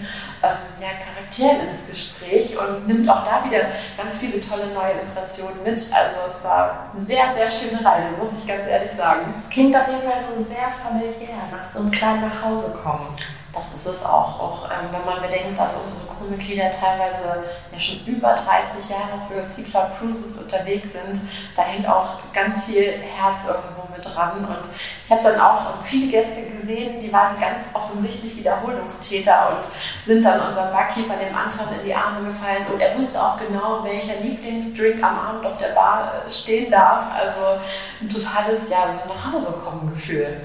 ähm, 0.43 0.57
ja, 0.79 0.87
Charakteren 0.97 1.69
ins 1.69 1.87
Gespräch 1.87 2.57
und 2.57 2.87
nimmt 2.87 3.09
auch 3.09 3.23
da 3.23 3.43
wieder 3.45 3.67
ganz 3.97 4.19
viele 4.19 4.39
tolle 4.41 4.67
neue 4.73 4.93
Impressionen 4.93 5.63
mit. 5.63 5.73
Also 5.73 6.17
es 6.27 6.43
war 6.43 6.89
eine 6.91 7.01
sehr, 7.01 7.33
sehr 7.33 7.47
schöne 7.47 7.83
Reise, 7.83 8.09
muss 8.17 8.41
ich 8.41 8.47
ganz 8.47 8.65
ehrlich 8.65 8.91
sagen. 8.91 9.33
Es 9.37 9.49
klingt 9.49 9.75
auf 9.75 9.87
jeden 9.87 10.01
Fall 10.01 10.19
so 10.19 10.41
sehr 10.41 10.69
familiär, 10.69 11.37
nach 11.51 11.69
so 11.69 11.79
einem 11.79 11.91
kleinen 11.91 12.21
Nachhausekommen. 12.21 13.07
Das 13.51 13.73
ist 13.73 13.85
es 13.87 14.05
auch, 14.05 14.39
auch 14.39 14.65
ähm, 14.65 14.89
wenn 14.91 15.05
man 15.05 15.21
bedenkt, 15.21 15.57
dass 15.57 15.77
unsere 15.77 16.01
Crewmitglieder 16.05 16.69
teilweise 16.69 17.43
ja 17.71 17.79
schon 17.79 18.05
über 18.05 18.33
30 18.33 18.91
Jahre 18.91 19.19
für 19.27 19.43
Sea 19.43 19.65
Club 19.65 19.97
Cruises 19.97 20.37
unterwegs 20.37 20.93
sind. 20.93 21.19
Da 21.55 21.63
hängt 21.63 21.87
auch 21.87 22.17
ganz 22.31 22.65
viel 22.65 22.91
Herz 22.91 23.47
irgendwo 23.47 23.91
mit 23.91 24.05
dran. 24.05 24.45
Und 24.45 24.69
ich 25.03 25.11
habe 25.11 25.23
dann 25.23 25.41
auch 25.41 25.81
viele 25.81 26.11
Gäste 26.11 26.43
gesehen, 26.43 26.99
die 26.99 27.11
waren 27.11 27.39
ganz 27.39 27.65
offensichtlich 27.73 28.37
Wiederholungstäter 28.37 29.55
und 29.55 29.67
sind 30.05 30.23
dann 30.23 30.47
unserem 30.47 30.71
Barkeeper, 30.71 31.15
dem 31.15 31.35
Anton, 31.35 31.67
in 31.79 31.85
die 31.85 31.95
Arme 31.95 32.25
gefallen. 32.25 32.67
Und 32.71 32.79
er 32.79 32.95
wusste 32.97 33.19
auch 33.19 33.37
genau, 33.39 33.83
welcher 33.83 34.19
Lieblingsdrink 34.21 35.03
am 35.03 35.17
Abend 35.17 35.45
auf 35.45 35.57
der 35.57 35.69
Bar 35.69 36.23
äh, 36.23 36.29
stehen 36.29 36.69
darf. 36.69 37.05
Also 37.13 37.65
ein 37.99 38.09
totales, 38.09 38.69
ja, 38.69 38.93
so 38.93 39.09
nach 39.09 39.33
Hause 39.33 39.53
kommen 39.53 39.89
Gefühl. 39.89 40.41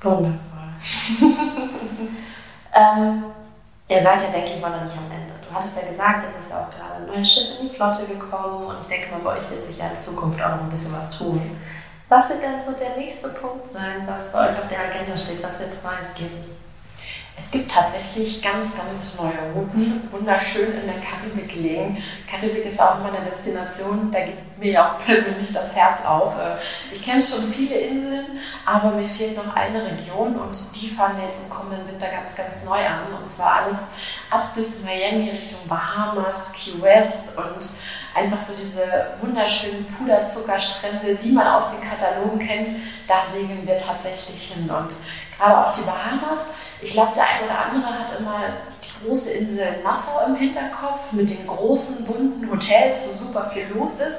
Wundervoll. 0.00 0.55
ähm, 2.74 3.24
ihr 3.88 4.00
seid 4.00 4.22
ja, 4.22 4.28
denke 4.28 4.50
ich 4.54 4.60
mal, 4.60 4.70
noch 4.70 4.82
nicht 4.82 4.96
am 4.96 5.10
Ende. 5.10 5.34
Du 5.48 5.54
hattest 5.54 5.80
ja 5.80 5.88
gesagt, 5.88 6.24
jetzt 6.26 6.38
ist 6.38 6.50
ja 6.50 6.62
auch 6.62 6.70
gerade 6.70 6.96
ein 6.96 7.06
neues 7.06 7.32
Schiff 7.32 7.60
in 7.60 7.68
die 7.68 7.74
Flotte 7.74 8.06
gekommen 8.06 8.66
und 8.66 8.78
ich 8.78 8.86
denke 8.86 9.10
mal, 9.12 9.20
bei 9.20 9.38
euch 9.38 9.50
wird 9.50 9.64
sich 9.64 9.78
ja 9.78 9.88
in 9.88 9.96
Zukunft 9.96 10.42
auch 10.42 10.50
noch 10.50 10.62
ein 10.62 10.68
bisschen 10.68 10.92
was 10.92 11.10
tun. 11.16 11.58
Was 12.08 12.30
wird 12.30 12.42
denn 12.42 12.62
so 12.62 12.72
der 12.72 12.96
nächste 12.96 13.30
Punkt 13.30 13.70
sein, 13.70 14.06
was 14.06 14.32
bei 14.32 14.50
euch 14.50 14.58
auf 14.58 14.68
der 14.68 14.78
Agenda 14.80 15.16
steht? 15.16 15.42
Was 15.42 15.58
wird 15.60 15.72
es 15.72 15.82
Neues 15.82 16.14
geben? 16.14 16.44
Es 17.38 17.50
gibt 17.50 17.70
tatsächlich 17.70 18.40
ganz, 18.40 18.74
ganz 18.74 19.16
neue 19.16 19.52
Routen, 19.54 20.08
wunderschön 20.10 20.72
in 20.72 20.86
der 20.86 21.00
Karibik 21.00 21.52
gelegen. 21.52 22.02
Karibik 22.30 22.64
ist 22.64 22.80
auch 22.80 22.98
immer 22.98 23.12
eine 23.12 23.26
Destination, 23.26 24.10
da 24.10 24.20
geht 24.20 24.58
mir 24.58 24.72
ja 24.72 24.88
auch 24.88 24.98
persönlich 25.04 25.52
das 25.52 25.76
Herz 25.76 26.02
auf. 26.06 26.38
Äh, 26.38 26.56
ich 26.90 27.02
kenne 27.02 27.22
schon 27.22 27.44
viele 27.44 27.74
Inseln, 27.74 28.38
aber 28.64 28.92
mir 28.92 29.06
fehlt 29.06 29.36
noch 29.36 29.54
eine 29.54 29.84
Region 29.84 30.36
und 30.36 30.80
die 30.80 30.88
fahren 30.88 31.18
wir 31.18 31.26
jetzt 31.26 31.42
im 31.42 31.50
kommenden 31.50 31.86
Winter 31.86 32.06
ganz, 32.08 32.34
ganz 32.34 32.64
neu 32.64 32.78
an. 32.78 33.12
Und 33.14 33.26
zwar 33.26 33.64
alles 33.64 33.80
ab 34.30 34.54
bis 34.54 34.82
Miami 34.82 35.28
Richtung 35.28 35.60
Bahamas, 35.68 36.52
Key 36.52 36.80
West 36.80 37.36
und 37.36 37.68
einfach 38.14 38.40
so 38.40 38.54
diese 38.56 39.10
wunderschönen 39.20 39.84
Puderzuckerstrände, 39.98 41.16
die 41.16 41.32
man 41.32 41.46
aus 41.48 41.72
den 41.72 41.82
Katalogen 41.82 42.38
kennt, 42.38 42.70
da 43.06 43.16
segeln 43.30 43.66
wir 43.66 43.76
tatsächlich 43.76 44.52
hin. 44.52 44.70
Und 44.70 44.94
gerade 45.38 45.66
auch 45.66 45.72
die 45.72 45.82
Bahamas. 45.82 46.48
Ich 46.80 46.92
glaube, 46.92 47.12
der 47.14 47.26
eine 47.28 47.44
oder 47.46 47.58
andere 47.66 47.98
hat 47.98 48.18
immer 48.18 48.40
die 48.82 49.06
große 49.06 49.32
Insel 49.32 49.82
Nassau 49.82 50.26
im 50.26 50.36
Hinterkopf 50.36 51.12
mit 51.12 51.30
den 51.30 51.46
großen, 51.46 52.04
bunten 52.04 52.50
Hotels, 52.50 53.04
wo 53.06 53.24
super 53.24 53.50
viel 53.50 53.66
los 53.74 54.00
ist. 54.00 54.18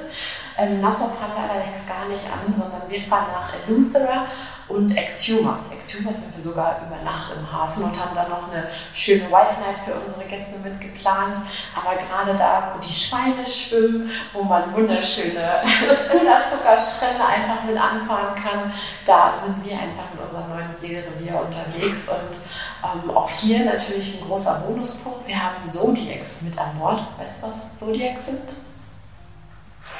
Ähm, 0.58 0.80
Nassau 0.80 1.06
fahren 1.06 1.30
wir 1.36 1.48
allerdings 1.48 1.86
gar 1.86 2.08
nicht 2.08 2.24
an, 2.32 2.52
sondern 2.52 2.82
wir 2.88 3.00
fahren 3.00 3.28
nach 3.32 3.52
Eleuthera 3.54 4.26
und 4.66 4.90
Exhumas. 4.96 5.70
Exhumas 5.72 6.16
sind 6.16 6.34
wir 6.34 6.42
sogar 6.42 6.80
über 6.84 7.00
Nacht 7.04 7.32
im 7.36 7.52
Hafen 7.52 7.84
und 7.84 7.98
haben 7.98 8.14
dann 8.16 8.28
noch 8.28 8.50
eine 8.50 8.68
schöne 8.92 9.30
White 9.30 9.60
Night 9.60 9.78
für 9.78 9.94
unsere 9.94 10.24
Gäste 10.24 10.58
mitgeplant. 10.58 11.36
Aber 11.76 11.94
gerade 11.96 12.36
da, 12.36 12.72
wo 12.74 12.80
die 12.80 12.92
Schweine 12.92 13.46
schwimmen, 13.46 14.10
wo 14.32 14.42
man 14.42 14.72
wunderschöne 14.74 15.62
Puderzuckerstrände 16.10 17.24
einfach 17.24 17.62
mit 17.62 17.80
anfahren 17.80 18.34
kann, 18.34 18.72
da 19.06 19.38
sind 19.38 19.64
wir 19.64 19.78
einfach 19.78 20.10
mit 20.12 20.28
unserem 20.28 20.50
neuen 20.50 20.72
Segelrevier 20.72 21.40
unterwegs 21.40 22.08
und 22.08 22.40
ähm, 22.82 23.16
auch 23.16 23.30
hier 23.30 23.64
natürlich 23.64 24.20
ein 24.20 24.26
großer 24.26 24.54
Bonuspunkt. 24.66 25.24
Wir 25.28 25.40
haben 25.40 25.64
Zodiacs 25.64 26.42
mit 26.42 26.58
an 26.58 26.76
Bord. 26.78 27.00
Weißt 27.16 27.44
du, 27.44 27.48
was 27.48 27.78
Zodiacs 27.78 28.26
sind? 28.26 28.67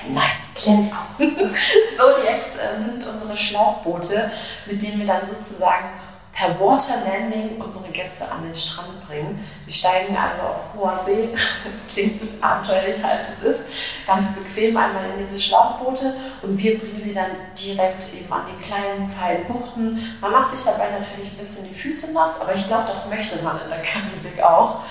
Nein, 0.06 0.30
kennt 0.54 0.92
Zodiacs 1.16 2.56
äh, 2.56 2.84
sind 2.84 3.06
unsere 3.06 3.36
Schlauchboote, 3.36 4.30
mit 4.66 4.82
denen 4.82 5.00
wir 5.00 5.06
dann 5.06 5.24
sozusagen 5.24 5.88
per 6.38 6.60
Water 6.60 6.94
Landing 7.04 7.60
unsere 7.60 7.90
Gäste 7.90 8.30
an 8.30 8.44
den 8.44 8.54
Strand 8.54 9.04
bringen. 9.08 9.44
Wir 9.64 9.74
steigen 9.74 10.16
also 10.16 10.42
auf 10.42 10.64
hoher 10.72 10.96
See, 10.96 11.30
das 11.32 11.92
klingt 11.92 12.22
abenteuerlicher 12.40 13.08
als 13.08 13.28
es 13.30 13.42
ist, 13.42 13.60
ganz 14.06 14.32
bequem 14.34 14.76
einmal 14.76 15.10
in 15.10 15.18
diese 15.18 15.38
Schlauchboote 15.38 16.14
und 16.42 16.56
wir 16.56 16.78
bringen 16.78 17.00
sie 17.02 17.12
dann 17.12 17.30
direkt 17.58 18.14
eben 18.14 18.32
an 18.32 18.42
die 18.46 18.62
kleinen, 18.62 19.08
feinen 19.08 19.46
Buchten. 19.46 20.00
Man 20.20 20.30
macht 20.30 20.52
sich 20.52 20.64
dabei 20.64 20.90
natürlich 20.90 21.32
ein 21.32 21.38
bisschen 21.38 21.68
die 21.68 21.74
Füße 21.74 22.12
nass, 22.12 22.40
aber 22.40 22.54
ich 22.54 22.68
glaube, 22.68 22.84
das 22.86 23.10
möchte 23.10 23.42
man 23.42 23.60
in 23.60 23.68
der 23.68 23.82
Karibik 23.82 24.40
auch. 24.40 24.82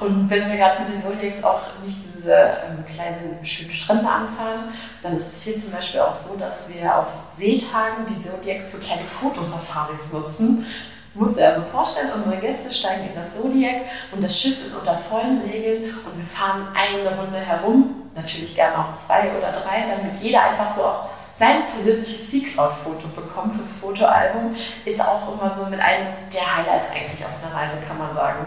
Und 0.00 0.30
wenn 0.30 0.48
wir 0.48 0.56
gerade 0.56 0.80
mit 0.80 0.88
den 0.90 0.98
Zodiacs 0.98 1.42
auch 1.42 1.60
nicht 1.82 1.96
diese 2.16 2.32
ähm, 2.32 2.84
kleinen 2.84 3.44
schönen 3.44 3.70
Strände 3.70 4.08
anfahren, 4.08 4.64
dann 5.02 5.16
ist 5.16 5.36
es 5.36 5.42
hier 5.42 5.56
zum 5.56 5.72
Beispiel 5.72 6.00
auch 6.00 6.14
so, 6.14 6.36
dass 6.36 6.68
wir 6.68 6.96
auf 6.96 7.20
Seetagen 7.36 8.06
die 8.06 8.20
Zodiacs 8.20 8.68
für 8.68 8.78
kleine 8.78 9.02
Fotosafaris 9.02 10.12
nutzen. 10.12 10.66
Muss 11.14 11.36
er 11.36 11.50
also 11.50 11.62
vorstellen, 11.62 12.10
unsere 12.14 12.36
Gäste 12.36 12.70
steigen 12.70 13.08
in 13.08 13.14
das 13.14 13.34
Zodiac 13.40 13.80
und 14.12 14.22
das 14.22 14.40
Schiff 14.40 14.62
ist 14.62 14.74
unter 14.74 14.94
vollen 14.94 15.38
Segeln 15.38 15.82
und 16.06 16.16
wir 16.16 16.26
fahren 16.26 16.68
eine 16.76 17.16
Runde 17.16 17.38
herum, 17.38 18.02
natürlich 18.14 18.54
gerne 18.54 18.78
auch 18.78 18.92
zwei 18.92 19.32
oder 19.36 19.50
drei, 19.50 19.84
damit 19.88 20.14
jeder 20.16 20.42
einfach 20.44 20.68
so 20.68 20.82
auch 20.82 21.08
sein 21.34 21.64
persönliches 21.72 22.30
Sea 22.30 22.42
Cloud-Foto 22.52 23.08
bekommt 23.08 23.52
fürs 23.52 23.78
Fotoalbum, 23.78 24.54
ist 24.84 25.00
auch 25.00 25.32
immer 25.32 25.48
so 25.48 25.66
mit 25.66 25.80
eines 25.80 26.28
der 26.28 26.56
Highlights 26.56 26.88
eigentlich 26.92 27.24
auf 27.24 27.38
einer 27.42 27.54
Reise, 27.54 27.78
kann 27.86 27.98
man 27.98 28.12
sagen. 28.12 28.46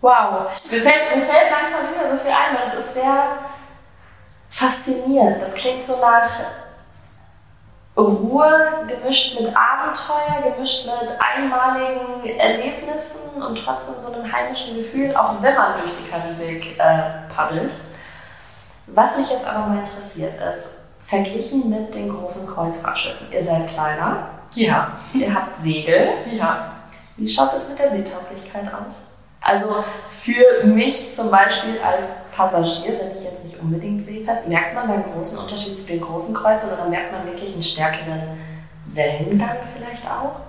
Wow, 0.00 0.44
mir 0.70 0.82
fällt, 0.82 1.16
mir 1.16 1.22
fällt 1.22 1.50
langsam 1.50 1.82
nicht 1.86 1.96
mehr 1.96 2.06
so 2.06 2.16
viel 2.18 2.30
ein, 2.30 2.56
weil 2.56 2.64
es 2.64 2.74
ist 2.74 2.94
sehr 2.94 3.38
faszinierend. 4.48 5.42
Das 5.42 5.54
klingt 5.54 5.86
so 5.86 5.96
nach 6.00 6.28
Ruhe 7.96 8.86
gemischt 8.86 9.40
mit 9.40 9.52
Abenteuer, 9.56 10.52
gemischt 10.52 10.86
mit 10.86 11.10
einmaligen 11.20 12.24
Erlebnissen 12.38 13.42
und 13.42 13.56
trotzdem 13.56 13.94
so 13.98 14.12
einem 14.12 14.30
heimischen 14.32 14.76
Gefühl, 14.76 15.16
auch 15.16 15.42
wenn 15.42 15.54
man 15.56 15.78
durch 15.80 15.92
die 15.96 16.08
Karibik 16.08 16.78
äh, 16.78 17.34
paddelt. 17.34 17.76
Was 18.86 19.18
mich 19.18 19.30
jetzt 19.30 19.46
aber 19.46 19.66
mal 19.66 19.78
interessiert 19.78 20.34
ist, 20.40 20.70
verglichen 21.00 21.68
mit 21.68 21.94
den 21.94 22.08
großen 22.08 22.46
Kreuzfahrtschiffen. 22.46 23.26
Ihr 23.32 23.42
seid 23.42 23.68
kleiner. 23.68 24.28
Ja. 24.54 24.92
Ihr 25.12 25.34
habt 25.34 25.58
Segel. 25.58 26.08
Ja. 26.26 26.72
Wie 27.16 27.28
schaut 27.28 27.52
es 27.52 27.68
mit 27.68 27.80
der 27.80 27.90
Seetauglichkeit 27.90 28.66
aus? 28.72 29.00
Also 29.40 29.84
für 30.08 30.66
mich 30.66 31.14
zum 31.14 31.30
Beispiel 31.30 31.80
als 31.80 32.16
Passagier, 32.36 32.98
wenn 32.98 33.10
ich 33.10 33.24
jetzt 33.24 33.44
nicht 33.44 33.58
unbedingt 33.60 34.02
seefest, 34.02 34.48
merkt 34.48 34.74
man 34.74 34.90
einen 34.90 35.04
großen 35.04 35.38
Unterschied 35.38 35.78
zu 35.78 35.86
den 35.86 36.00
großen 36.00 36.34
Kreuzern 36.34 36.72
oder 36.72 36.88
merkt 36.88 37.12
man 37.12 37.24
wirklich 37.24 37.52
einen 37.52 37.62
stärkeren 37.62 38.22
Wellengang 38.86 39.56
vielleicht 39.74 40.04
auch? 40.06 40.40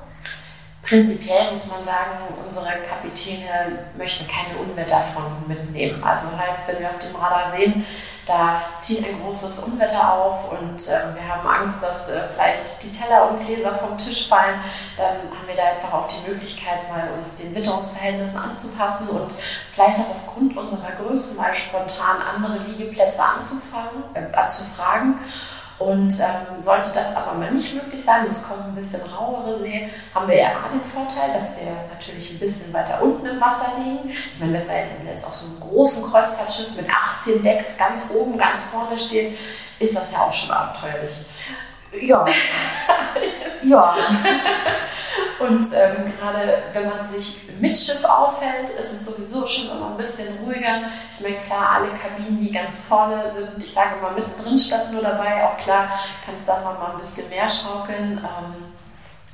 Prinzipiell 0.81 1.51
muss 1.51 1.67
man 1.67 1.83
sagen, 1.83 2.33
unsere 2.43 2.65
Kapitäne 2.87 3.79
möchten 3.95 4.25
keine 4.27 4.59
Unwetterfronten 4.59 5.47
mitnehmen. 5.47 6.01
Also 6.03 6.29
heißt, 6.35 6.67
wenn 6.67 6.79
wir 6.79 6.89
auf 6.89 6.97
dem 6.97 7.15
Radar 7.15 7.51
sehen, 7.51 7.83
da 8.29 8.61
zieht 8.79 9.05
ein 9.07 9.19
großes 9.23 9.59
Unwetter 9.59 10.13
auf 10.13 10.51
und 10.51 10.87
äh, 10.87 11.15
wir 11.15 11.27
haben 11.27 11.47
Angst, 11.47 11.81
dass 11.81 12.07
äh, 12.07 12.21
vielleicht 12.31 12.83
die 12.83 12.91
Teller 12.91 13.29
und 13.29 13.39
Gläser 13.39 13.73
vom 13.73 13.97
Tisch 13.97 14.29
fallen, 14.29 14.59
dann 14.97 15.35
haben 15.35 15.47
wir 15.47 15.55
da 15.55 15.63
einfach 15.63 15.91
auch 15.93 16.07
die 16.07 16.29
Möglichkeit, 16.29 16.87
mal 16.89 17.09
uns 17.15 17.35
den 17.35 17.55
Witterungsverhältnissen 17.55 18.37
anzupassen 18.37 19.09
und 19.09 19.33
vielleicht 19.71 19.97
auch 19.99 20.11
aufgrund 20.11 20.55
unserer 20.55 20.91
Größe 20.91 21.35
mal 21.35 21.53
spontan 21.53 22.21
andere 22.21 22.59
Liegeplätze 22.59 23.23
anzufangen, 23.23 24.03
äh, 24.13 24.35
anzufragen. 24.35 25.19
Und 25.79 26.13
ähm, 26.19 26.59
sollte 26.59 26.89
das 26.93 27.15
aber 27.15 27.33
mal 27.33 27.51
nicht 27.51 27.73
möglich 27.73 28.03
sein, 28.03 28.27
es 28.29 28.43
kommt 28.43 28.65
ein 28.65 28.75
bisschen 28.75 29.01
rauere 29.01 29.53
See, 29.53 29.89
haben 30.13 30.27
wir 30.27 30.37
ja 30.37 30.49
den 30.73 30.83
Vorteil, 30.83 31.31
dass 31.31 31.57
wir 31.57 31.71
natürlich 31.89 32.31
ein 32.31 32.39
bisschen 32.39 32.73
weiter 32.73 33.01
unten 33.01 33.25
im 33.25 33.39
Wasser 33.39 33.71
liegen. 33.77 34.09
Ich 34.09 34.37
meine, 34.39 34.59
wenn 34.59 34.67
man 34.67 35.07
jetzt 35.07 35.25
auf 35.25 35.33
so 35.33 35.47
einem 35.47 35.59
großen 35.61 36.03
Kreuzfahrtschiff 36.11 36.75
mit 36.75 36.85
18 36.89 37.41
Decks 37.41 37.77
ganz 37.77 38.09
oben, 38.13 38.37
ganz 38.37 38.65
vorne 38.65 38.97
steht, 38.97 39.37
ist 39.79 39.95
das 39.95 40.11
ja 40.11 40.19
auch 40.19 40.33
schon 40.33 40.51
abenteuerlich. 40.51 41.21
Ja. 42.01 42.25
ja. 43.63 43.95
Und 45.39 45.67
ähm, 45.73 46.13
gerade 46.19 46.63
wenn 46.73 46.89
man 46.89 47.01
sich 47.01 47.41
mit 47.59 47.77
Schiff 47.77 48.03
aufhält, 48.03 48.69
ist 48.71 48.93
es 48.93 49.05
sowieso 49.05 49.45
schon 49.45 49.69
immer 49.69 49.91
ein 49.91 49.97
bisschen 49.97 50.27
ruhiger. 50.43 50.81
Ich 51.11 51.21
meine, 51.21 51.37
klar, 51.37 51.69
alle 51.75 51.89
Kabinen, 51.93 52.39
die 52.39 52.51
ganz 52.51 52.83
vorne 52.83 53.31
sind, 53.33 53.61
ich 53.61 53.71
sage 53.71 54.01
mal 54.01 54.13
mittendrin 54.13 54.57
statt 54.57 54.91
nur 54.91 55.01
dabei, 55.01 55.45
auch 55.45 55.57
klar, 55.57 55.87
kann 56.25 56.35
es 56.39 56.45
dann 56.45 56.63
mal 56.63 56.91
ein 56.91 56.97
bisschen 56.97 57.29
mehr 57.29 57.47
schaukeln. 57.47 58.17
Ähm, 58.17 58.69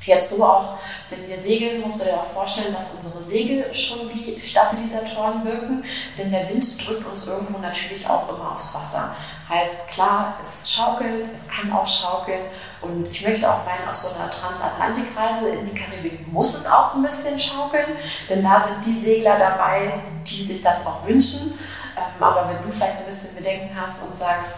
Jetzt 0.06 0.36
so 0.36 0.46
auch, 0.46 0.78
wenn 1.10 1.28
wir 1.28 1.38
segeln, 1.38 1.82
musst 1.82 2.02
du 2.02 2.06
dir 2.06 2.14
auch 2.14 2.26
vorstellen, 2.26 2.74
dass 2.74 2.92
unsere 2.92 3.24
Segel 3.24 3.74
schon 3.74 4.08
wie 4.14 4.40
Stabilisatoren 4.40 5.44
wirken, 5.44 5.84
denn 6.18 6.32
der 6.32 6.48
Wind 6.48 6.88
drückt 6.88 7.08
uns 7.08 7.26
irgendwo 7.26 7.58
natürlich 7.58 8.08
auch 8.08 8.30
immer 8.30 8.52
aufs 8.52 8.76
Wasser. 8.76 9.16
Heißt, 9.48 9.88
klar, 9.88 10.38
es 10.42 10.64
schaukelt, 10.66 11.30
es 11.34 11.48
kann 11.48 11.72
auch 11.72 11.86
schaukeln 11.86 12.42
und 12.82 13.08
ich 13.08 13.26
möchte 13.26 13.48
auch 13.48 13.64
meinen, 13.64 13.88
auf 13.88 13.96
so 13.96 14.16
einer 14.16 14.30
Transatlantikreise 14.30 15.50
in 15.50 15.64
die 15.64 15.76
Karibik 15.76 16.28
muss 16.32 16.56
es 16.56 16.66
auch 16.66 16.96
ein 16.96 17.04
bisschen 17.04 17.38
schaukeln, 17.38 17.96
denn 18.28 18.44
da 18.44 18.68
sind 18.68 18.84
die 18.84 19.00
Segler 19.06 19.38
dabei, 19.38 20.02
die 20.26 20.44
sich 20.44 20.62
das 20.64 20.84
auch 20.86 21.06
wünschen. 21.06 21.60
Ähm, 21.96 22.24
aber 22.24 22.50
wenn 22.50 22.62
du 22.62 22.70
vielleicht 22.70 22.98
ein 22.98 23.06
bisschen 23.06 23.36
Bedenken 23.36 23.70
hast 23.80 24.02
und 24.04 24.16
sagst, 24.16 24.56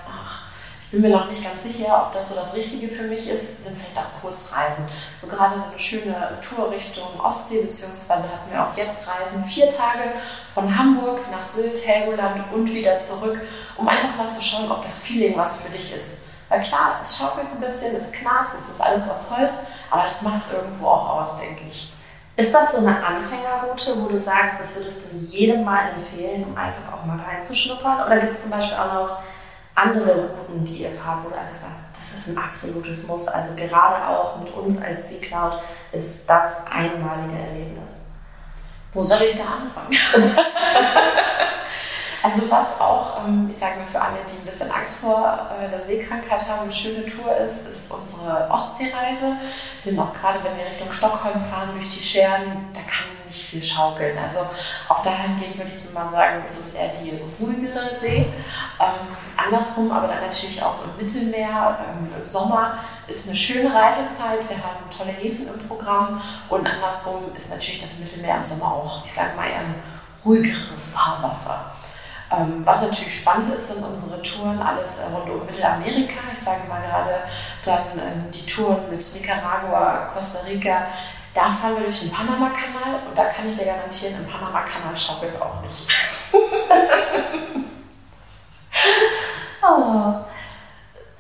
bin 0.91 1.02
mir 1.02 1.10
noch 1.10 1.28
nicht 1.28 1.43
ganz 1.43 1.63
sicher, 1.63 2.04
ob 2.06 2.12
das 2.13 2.30
so 2.30 2.36
das 2.36 2.54
Richtige 2.54 2.88
für 2.88 3.04
mich 3.04 3.30
ist, 3.30 3.63
sind 3.63 3.78
vielleicht 3.78 3.97
auch 3.97 4.21
Kurzreisen. 4.21 4.86
So 5.19 5.28
gerade 5.28 5.60
so 5.60 5.65
eine 5.67 5.80
schöne 5.80 6.39
Tour 6.41 6.71
Richtung 6.71 7.08
Ostsee, 7.21 7.62
beziehungsweise 7.62 8.23
hatten 8.23 8.52
wir 8.52 8.63
auch 8.63 8.76
jetzt 8.76 9.08
Reisen, 9.08 9.43
vier 9.43 9.69
Tage 9.69 10.13
von 10.47 10.78
Hamburg 10.78 11.19
nach 11.30 11.39
Sylt, 11.39 11.86
Helgoland 11.86 12.41
und 12.54 12.73
wieder 12.73 12.97
zurück, 13.00 13.41
um 13.76 13.88
einfach 13.88 14.15
mal 14.15 14.30
zu 14.30 14.41
schauen, 14.41 14.71
ob 14.71 14.84
das 14.84 15.00
Feeling 15.00 15.38
was 15.38 15.62
für 15.62 15.69
dich 15.69 15.93
ist. 15.93 16.12
Weil 16.50 16.62
klar, 16.62 17.00
es 17.02 17.17
schaukelt 17.17 17.47
ein 17.52 17.60
bisschen, 17.60 17.93
es 17.93 18.12
knarzt, 18.12 18.56
es 18.58 18.69
ist 18.69 18.82
alles 18.82 19.10
aus 19.10 19.30
Holz, 19.30 19.54
aber 19.91 20.04
das 20.04 20.21
macht 20.21 20.43
es 20.47 20.54
irgendwo 20.54 20.88
auch 20.88 21.19
aus, 21.19 21.36
denke 21.36 21.63
ich. 21.67 21.91
Ist 22.38 22.54
das 22.54 22.71
so 22.71 22.78
eine 22.78 23.04
Anfängerroute, 23.04 24.02
wo 24.02 24.08
du 24.08 24.17
sagst, 24.17 24.60
das 24.60 24.76
würdest 24.76 25.02
du 25.12 25.17
jedem 25.17 25.65
mal 25.65 25.89
empfehlen, 25.89 26.45
um 26.45 26.56
einfach 26.56 26.93
auch 26.93 27.04
mal 27.04 27.19
reinzuschnuppern? 27.19 28.06
Oder 28.06 28.19
gibt 28.19 28.36
es 28.36 28.43
zum 28.43 28.52
Beispiel 28.52 28.78
auch 28.78 28.93
noch 28.93 29.17
andere 29.77 30.15
Routen, 30.15 30.63
die 30.63 30.83
ihr 30.83 30.91
fahrt, 30.91 31.23
wo 31.23 31.29
du 31.29 31.35
einfach 31.35 31.55
sagst, 31.55 31.81
das 31.95 32.13
ist 32.13 32.27
ein 32.27 32.37
absolutes 32.37 33.07
Muss. 33.07 33.27
Also 33.27 33.53
gerade 33.55 34.07
auch 34.07 34.37
mit 34.39 34.53
uns 34.53 34.81
als 34.81 35.09
Sea 35.09 35.19
Cloud 35.21 35.59
ist 35.91 36.05
es 36.05 36.25
das 36.25 36.65
einmalige 36.67 37.37
Erlebnis. 37.37 38.05
Wo 38.91 39.03
soll 39.03 39.21
ich 39.23 39.35
da 39.35 39.43
anfangen? 39.61 39.91
also 42.23 42.49
was 42.49 42.80
auch, 42.80 43.25
ähm, 43.25 43.47
ich 43.49 43.58
sage 43.58 43.77
mal 43.77 43.86
für 43.86 44.01
alle, 44.01 44.17
die 44.27 44.38
ein 44.38 44.45
bisschen 44.45 44.71
Angst 44.71 44.99
vor 44.99 45.49
äh, 45.62 45.69
der 45.69 45.82
Seekrankheit 45.82 46.47
haben, 46.47 46.62
eine 46.62 46.71
schöne 46.71 47.06
Tour 47.06 47.36
ist, 47.38 47.67
ist 47.67 47.91
unsere 47.91 48.49
Ostseereise. 48.49 49.34
Denn 49.86 49.99
auch 49.99 50.12
gerade 50.13 50.43
wenn 50.43 50.58
wir 50.58 50.65
Richtung 50.65 50.91
Stockholm 50.91 51.39
fahren, 51.39 51.69
durch 51.73 51.89
die 51.89 52.01
Scheren, 52.01 52.69
da 52.73 52.82
kann 52.82 53.08
nicht 53.27 53.43
viel 53.43 53.62
schaukeln. 53.62 54.17
Also 54.17 54.39
auch 54.89 55.01
dahingehend 55.01 55.58
würde 55.58 55.71
ich 55.71 55.93
mal 55.93 56.10
sagen, 56.10 56.43
ist 56.43 56.60
es 56.60 56.73
eher 56.73 56.89
die 56.89 57.21
ruhigere 57.39 57.97
See. 57.97 58.25
Ähm, 58.80 59.17
andersrum, 59.36 59.91
aber 59.91 60.08
dann 60.08 60.21
natürlich 60.21 60.62
auch 60.63 60.75
im 60.84 61.06
Mittelmeer, 61.06 61.77
ähm, 61.88 62.10
im 62.17 62.25
Sommer 62.25 62.80
ist 63.08 63.27
eine 63.27 63.36
schöne 63.36 63.73
Reisezeit. 63.73 64.49
Wir 64.49 64.58
haben 64.58 64.89
tolle 64.95 65.12
Häfen 65.12 65.47
im 65.47 65.67
Programm 65.67 66.19
und 66.49 66.65
andersrum 66.65 67.36
ist 67.36 67.49
natürlich 67.49 67.82
das 67.82 67.99
Mittelmeer 67.99 68.38
im 68.38 68.43
Sommer 68.43 68.73
auch, 68.73 69.06
ich 69.06 69.13
sage 69.13 69.36
mal, 69.36 69.47
eher 69.47 69.60
ein 69.60 69.75
ruhigeres 70.25 70.93
Fahrwasser. 70.93 71.71
Ähm, 72.29 72.65
was 72.65 72.81
natürlich 72.81 73.15
spannend 73.15 73.53
ist, 73.53 73.67
sind 73.69 73.81
unsere 73.83 74.21
Touren 74.21 74.61
alles 74.61 74.99
äh, 74.99 75.05
rund 75.05 75.29
um 75.29 75.45
Mittelamerika. 75.45 76.19
Ich 76.31 76.39
sage 76.39 76.67
mal 76.67 76.81
gerade 76.81 77.23
dann 77.63 77.97
ähm, 77.97 78.29
die 78.31 78.45
Touren 78.45 78.89
mit 78.89 79.01
Nicaragua, 79.15 80.07
Costa 80.11 80.39
Rica, 80.45 80.87
da 81.33 81.49
fahren 81.49 81.75
wir 81.75 81.83
durch 81.83 82.01
den 82.01 82.11
Panama-Kanal 82.11 83.07
und 83.07 83.17
da 83.17 83.25
kann 83.25 83.47
ich 83.47 83.55
dir 83.57 83.65
garantieren, 83.65 84.15
im 84.15 84.27
Panama-Kanal 84.27 84.93
schaukelt 84.95 85.39
auch 85.41 85.61
nicht. 85.61 85.87
oh. 89.61 90.15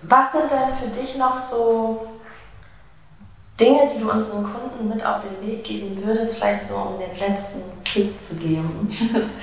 Was 0.01 0.31
sind 0.31 0.49
denn 0.49 0.73
für 0.73 0.87
dich 0.87 1.17
noch 1.17 1.35
so 1.35 2.07
Dinge, 3.59 3.89
die 3.93 3.99
du 3.99 4.11
unseren 4.11 4.43
Kunden 4.43 4.89
mit 4.89 5.05
auf 5.05 5.19
den 5.19 5.41
Weg 5.45 5.63
geben 5.63 6.03
würdest, 6.03 6.37
vielleicht 6.37 6.63
so 6.63 6.75
um 6.75 6.99
den 6.99 7.09
letzten 7.09 7.61
Kick 7.83 8.19
zu 8.19 8.37
geben, 8.37 8.89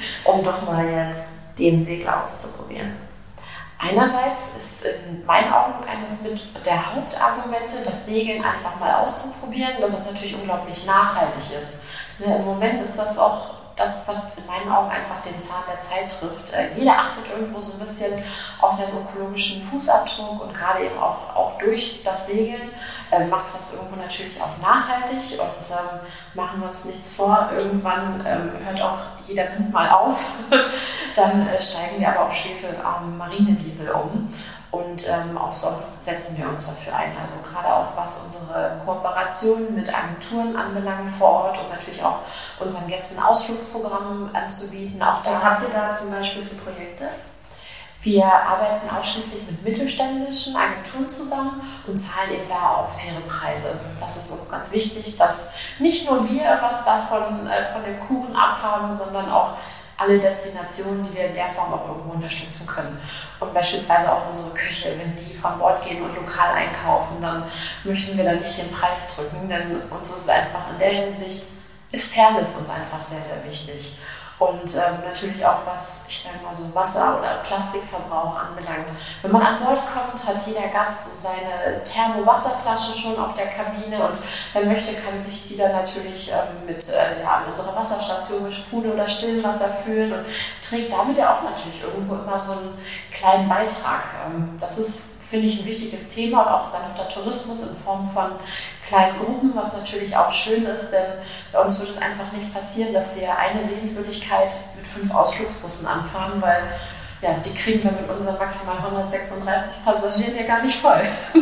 um 0.24 0.42
doch 0.42 0.62
mal 0.62 0.85
jetzt 0.85 1.29
den 1.59 1.83
Segler 1.83 2.23
auszuprobieren? 2.23 2.97
Einerseits 3.79 4.53
ist 4.57 4.85
in 4.85 5.27
meinen 5.27 5.53
Augen 5.53 5.85
eines 5.87 6.23
mit 6.23 6.40
der 6.64 6.95
Hauptargumente, 6.95 7.83
das 7.85 8.07
Segeln 8.07 8.43
einfach 8.43 8.79
mal 8.81 8.95
auszuprobieren, 8.95 9.75
dass 9.81 9.93
es 9.93 10.07
natürlich 10.07 10.35
unglaublich 10.35 10.87
nachhaltig 10.87 11.37
ist. 11.37 12.21
Ne, 12.25 12.37
Im 12.37 12.45
Moment 12.45 12.81
ist 12.81 12.97
das 12.97 13.19
auch 13.19 13.51
das, 13.77 14.07
was 14.07 14.37
in 14.37 14.47
meinen 14.47 14.71
Augen 14.71 14.91
einfach 14.91 15.21
den 15.23 15.41
Zahn 15.41 15.63
der 15.69 15.81
Zeit 15.81 16.21
trifft. 16.21 16.53
Äh, 16.53 16.79
jeder 16.79 16.93
achtet 16.99 17.29
irgendwo 17.29 17.59
so 17.59 17.75
ein 17.75 17.81
bisschen 17.81 18.13
auf 18.61 18.73
seinen 18.73 18.93
ökologischen 18.99 19.63
Fußabdruck 19.63 20.43
und 20.43 20.55
gerade 20.55 20.85
eben 20.85 20.99
auch, 20.99 21.35
auch 21.35 21.59
durch 21.59 22.03
das 22.05 22.27
Segeln 22.27 22.71
äh, 23.11 23.27
macht 23.27 23.49
es 23.49 23.55
das 23.55 23.75
irgendwo 23.75 23.97
natürlich 23.97 24.41
auch 24.41 24.57
nachhaltig 24.63 25.41
und 25.41 25.71
ähm, 25.71 26.01
machen 26.35 26.61
wir 26.61 26.69
uns 26.69 26.85
nichts 26.85 27.15
vor. 27.15 27.51
Irgendwann 27.57 28.25
ähm, 28.27 28.51
hört 28.65 28.83
auch 28.83 28.99
jeder 29.27 29.51
Wind 29.53 29.73
mal 29.73 29.89
auf. 29.91 30.31
Dann 31.17 31.49
äh, 31.49 31.61
steigen 31.61 31.99
wir 31.99 32.09
aber 32.09 32.25
auf 32.25 32.35
schwefelarmen 32.35 33.17
Marinediesel 33.17 33.91
um. 33.91 34.29
Und 34.75 35.09
ähm, 35.09 35.39
auch 35.39 35.53
sonst 35.53 36.05
setzen 36.05 36.37
wir 36.37 36.49
uns 36.49 36.67
dafür 36.67 36.97
ein. 36.97 37.13
Also 37.23 37.37
gerade 37.49 37.73
auch 37.73 37.97
was 37.97 38.25
unsere 38.25 38.77
Kooperationen 38.85 39.73
mit 39.73 39.89
Agenturen 39.95 40.57
anbelangt 40.57 41.09
vor 41.09 41.45
Ort 41.45 41.59
und 41.61 41.71
natürlich 41.71 42.03
auch 42.03 42.19
unseren 42.59 42.89
Gästen 42.89 43.17
Ausflugsprogrammen 43.21 44.35
anzubieten. 44.35 45.01
Auch 45.01 45.23
da 45.23 45.31
was 45.31 45.45
habt 45.45 45.63
ihr 45.63 45.69
da 45.69 45.93
zum 45.93 46.11
Beispiel 46.11 46.43
für 46.43 46.57
Projekte? 46.57 47.05
Wir 48.01 48.27
arbeiten 48.27 48.91
ausschließlich 48.91 49.47
mit 49.47 49.63
mittelständischen 49.63 50.57
Agenturen 50.57 51.09
zusammen 51.09 51.63
und 51.87 51.97
zahlen 51.97 52.33
eben 52.33 52.49
da 52.49 52.79
auch 52.79 52.89
faire 52.89 53.21
Preise. 53.21 53.79
Das 54.01 54.17
ist 54.17 54.31
uns 54.33 54.51
ganz 54.51 54.73
wichtig, 54.73 55.17
dass 55.17 55.51
nicht 55.79 56.11
nur 56.11 56.29
wir 56.29 56.59
was 56.61 56.85
davon 56.85 57.47
äh, 57.47 57.63
von 57.63 57.85
dem 57.85 58.01
Kuchen 58.01 58.35
abhaben, 58.35 58.91
sondern 58.91 59.31
auch 59.31 59.53
alle 59.96 60.18
Destinationen, 60.18 61.07
die 61.09 61.16
wir 61.16 61.26
in 61.26 61.35
der 61.35 61.48
Form 61.48 61.72
auch 61.72 61.88
irgendwo 61.88 62.14
unterstützen 62.14 62.66
können. 62.66 62.98
Und 63.40 63.54
beispielsweise 63.54 64.12
auch 64.12 64.26
unsere 64.28 64.50
Küche, 64.50 64.94
wenn 64.98 65.14
die 65.16 65.35
von 65.35 65.59
Bord 65.59 65.85
gehen 65.87 66.02
und 66.02 66.14
lokal 66.14 66.54
einkaufen, 66.54 67.20
dann 67.20 67.44
möchten 67.85 68.16
wir 68.16 68.24
da 68.24 68.33
nicht 68.33 68.57
den 68.59 68.70
Preis 68.72 69.14
drücken, 69.14 69.48
denn 69.48 69.83
uns 69.90 70.11
ist 70.11 70.28
einfach 70.28 70.70
in 70.72 70.78
der 70.78 70.90
Hinsicht, 70.90 71.44
ist 71.92 72.14
Fairness 72.14 72.57
uns 72.57 72.68
einfach 72.68 73.02
sehr, 73.07 73.22
sehr 73.22 73.44
wichtig. 73.44 73.96
Und 74.38 74.75
ähm, 74.75 74.99
natürlich 75.07 75.47
auch 75.47 75.64
was, 75.64 76.01
ich 76.09 76.25
sage 76.25 76.44
mal 76.44 76.53
so 76.53 76.75
Wasser- 76.75 77.18
oder 77.18 77.37
Plastikverbrauch 77.47 78.37
anbelangt. 78.37 78.92
Wenn 79.23 79.31
man 79.31 79.42
an 79.42 79.64
Bord 79.64 79.81
kommt, 79.87 80.27
hat 80.27 80.44
jeder 80.47 80.68
Gast 80.68 81.23
seine 81.23 81.83
Thermo-Wasserflasche 81.85 82.92
schon 82.99 83.18
auf 83.18 83.35
der 83.35 83.47
Kabine 83.47 84.05
und 84.05 84.18
wer 84.53 84.64
möchte, 84.64 84.94
kann 84.94 85.20
sich 85.20 85.49
die 85.49 85.57
dann 85.57 85.73
natürlich 85.73 86.33
ähm, 86.33 86.66
mit 86.66 86.83
äh, 86.88 87.23
ja, 87.23 87.37
an 87.37 87.44
unserer 87.49 87.77
Wasserstation 87.77 88.42
mit 88.42 88.53
Sprudel- 88.53 88.92
oder 88.92 89.07
Stillwasser 89.07 89.68
füllen 89.68 90.12
und 90.12 90.27
trägt 90.61 90.92
damit 90.92 91.16
ja 91.16 91.37
auch 91.37 91.42
natürlich 91.42 91.83
irgendwo 91.83 92.16
immer 92.16 92.38
so 92.38 92.53
einen 92.53 92.79
kleinen 93.12 93.49
Beitrag. 93.49 94.03
Ähm, 94.27 94.57
das 94.59 94.79
ist 94.79 95.13
finde 95.25 95.47
ich 95.47 95.61
ein 95.61 95.67
wichtiges 95.67 96.09
Thema 96.09 96.43
und 96.43 96.49
auch 96.49 96.65
sanfter 96.65 97.09
Tourismus 97.09 97.63
in 97.63 97.75
Form 97.77 98.05
von 98.05 98.33
kleinen 98.87 99.17
Gruppen, 99.19 99.53
was 99.55 99.73
natürlich 99.73 100.17
auch 100.17 100.31
schön 100.31 100.65
ist, 100.67 100.91
denn 100.91 101.07
bei 101.53 101.61
uns 101.61 101.79
würde 101.79 101.93
es 101.93 101.99
einfach 101.99 102.31
nicht 102.33 102.53
passieren, 102.53 102.93
dass 102.93 103.17
wir 103.17 103.37
eine 103.37 103.63
Sehenswürdigkeit 103.63 104.55
mit 104.77 104.87
fünf 104.87 105.15
Ausflugsbussen 105.15 105.87
anfahren, 105.87 106.41
weil 106.43 106.69
ja, 107.23 107.33
die 107.39 107.55
kriegen 107.55 107.83
wir 107.83 107.93
mit 107.93 108.11
unseren 108.11 108.37
maximal 108.37 108.77
136 108.77 109.85
Passagieren 109.85 110.37
ja 110.37 110.43
gar 110.43 110.61
nicht 110.61 110.77
voll. 110.77 111.01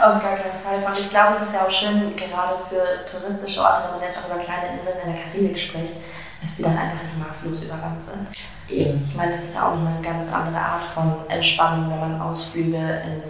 Auf 0.00 0.20
gar 0.20 0.36
keinen 0.36 0.60
Fall. 0.60 0.84
Und 0.84 0.98
ich 0.98 1.08
glaube, 1.08 1.30
es 1.30 1.42
ist 1.42 1.54
ja 1.54 1.64
auch 1.64 1.70
schön, 1.70 2.16
gerade 2.16 2.56
für 2.56 3.04
touristische 3.04 3.60
Orte, 3.60 3.84
wenn 3.84 4.00
man 4.00 4.02
jetzt 4.02 4.18
auch 4.18 4.28
über 4.28 4.42
kleine 4.42 4.76
Inseln 4.76 4.98
in 5.04 5.14
der 5.14 5.22
Karibik 5.22 5.56
spricht, 5.56 5.94
dass 6.40 6.56
die 6.56 6.62
dann 6.64 6.76
einfach 6.76 7.00
nicht 7.04 7.16
maßlos 7.16 7.62
überrannt 7.62 8.02
sind. 8.02 8.26
Eben. 8.72 9.00
Ich 9.02 9.14
meine, 9.14 9.32
das 9.32 9.44
ist 9.44 9.56
ja 9.56 9.68
auch 9.68 9.74
immer 9.74 9.90
eine 9.90 10.02
ganz 10.02 10.32
andere 10.32 10.58
Art 10.58 10.84
von 10.84 11.12
Entspannung, 11.28 11.90
wenn 11.90 12.00
man 12.00 12.20
Ausflüge 12.20 12.76
in 12.76 13.22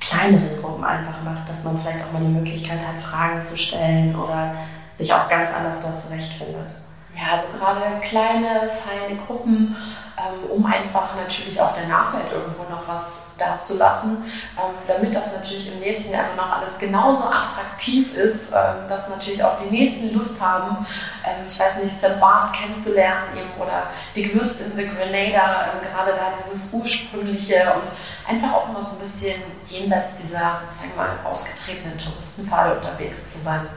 kleineren 0.00 0.60
Gruppen 0.60 0.84
einfach 0.84 1.22
macht, 1.24 1.48
dass 1.48 1.64
man 1.64 1.78
vielleicht 1.78 2.04
auch 2.04 2.12
mal 2.12 2.20
die 2.20 2.28
Möglichkeit 2.28 2.80
hat, 2.80 3.00
Fragen 3.00 3.40
zu 3.42 3.56
stellen 3.56 4.14
oder 4.16 4.54
sich 4.92 5.12
auch 5.12 5.28
ganz 5.28 5.50
anders 5.52 5.82
dort 5.82 5.98
zurechtfindet. 5.98 6.70
Ja, 7.16 7.32
also 7.32 7.56
gerade 7.58 8.00
kleine, 8.00 8.68
feine 8.68 9.16
Gruppen, 9.16 9.76
ähm, 10.16 10.50
um 10.50 10.66
einfach 10.66 11.14
natürlich 11.16 11.60
auch 11.60 11.72
der 11.72 11.86
Nachwelt 11.86 12.30
irgendwo 12.32 12.64
noch 12.64 12.86
was 12.88 13.20
dazulassen, 13.38 14.24
ähm, 14.56 14.74
damit 14.86 15.14
das 15.14 15.26
natürlich 15.32 15.72
im 15.72 15.80
nächsten 15.80 16.12
Jahr 16.12 16.24
immer 16.32 16.42
noch 16.42 16.56
alles 16.56 16.78
genauso 16.78 17.28
attraktiv 17.28 18.16
ist, 18.16 18.48
ähm, 18.52 18.88
dass 18.88 19.08
natürlich 19.08 19.42
auch 19.42 19.56
die 19.56 19.70
Nächsten 19.70 20.12
Lust 20.12 20.40
haben, 20.40 20.84
ähm, 21.24 21.44
ich 21.46 21.58
weiß 21.58 21.76
nicht, 21.82 21.96
St. 21.96 22.18
Barth 22.20 22.52
kennenzulernen 22.52 23.36
eben 23.36 23.60
oder 23.60 23.88
die 24.14 24.22
Gewürzinsel 24.22 24.88
Grenada, 24.88 25.72
ähm, 25.72 25.80
gerade 25.80 26.12
da 26.12 26.32
dieses 26.36 26.72
ursprüngliche 26.72 27.72
und 27.74 27.90
einfach 28.28 28.52
auch 28.54 28.68
immer 28.68 28.82
so 28.82 28.96
ein 28.96 29.00
bisschen 29.00 29.40
jenseits 29.64 30.20
dieser, 30.20 30.62
sagen 30.68 30.92
wir 30.94 31.04
mal, 31.04 31.18
ausgetretenen 31.24 31.96
Touristenpfade 31.96 32.74
unterwegs 32.74 33.32
zu 33.32 33.40
sein. 33.40 33.68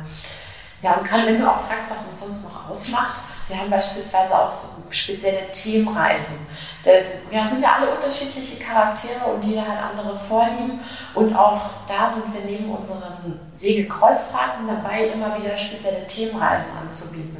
Ja, 0.81 0.93
und 0.93 1.07
gerade 1.07 1.25
wenn 1.25 1.39
du 1.39 1.49
auch 1.49 1.55
fragst, 1.55 1.91
was 1.91 2.07
uns 2.07 2.19
sonst 2.19 2.43
noch 2.43 2.69
ausmacht, 2.69 3.19
wir 3.47 3.57
haben 3.57 3.69
beispielsweise 3.69 4.37
auch 4.37 4.51
so 4.51 4.67
spezielle 4.89 5.49
Themenreisen. 5.51 6.35
Denn 6.85 7.05
wir 7.29 7.47
sind 7.47 7.61
ja 7.61 7.77
alle 7.79 7.91
unterschiedliche 7.91 8.61
Charaktere 8.61 9.23
und 9.33 9.43
jeder 9.45 9.61
hat 9.61 9.77
andere 9.81 10.15
Vorlieben. 10.15 10.79
Und 11.13 11.33
auch 11.33 11.59
da 11.87 12.11
sind 12.11 12.33
wir 12.33 12.41
neben 12.41 12.69
unseren 12.69 13.39
Segelkreuzfahrten 13.53 14.67
dabei, 14.67 15.07
immer 15.07 15.37
wieder 15.39 15.55
spezielle 15.55 16.05
Themenreisen 16.05 16.71
anzubieten. 16.81 17.37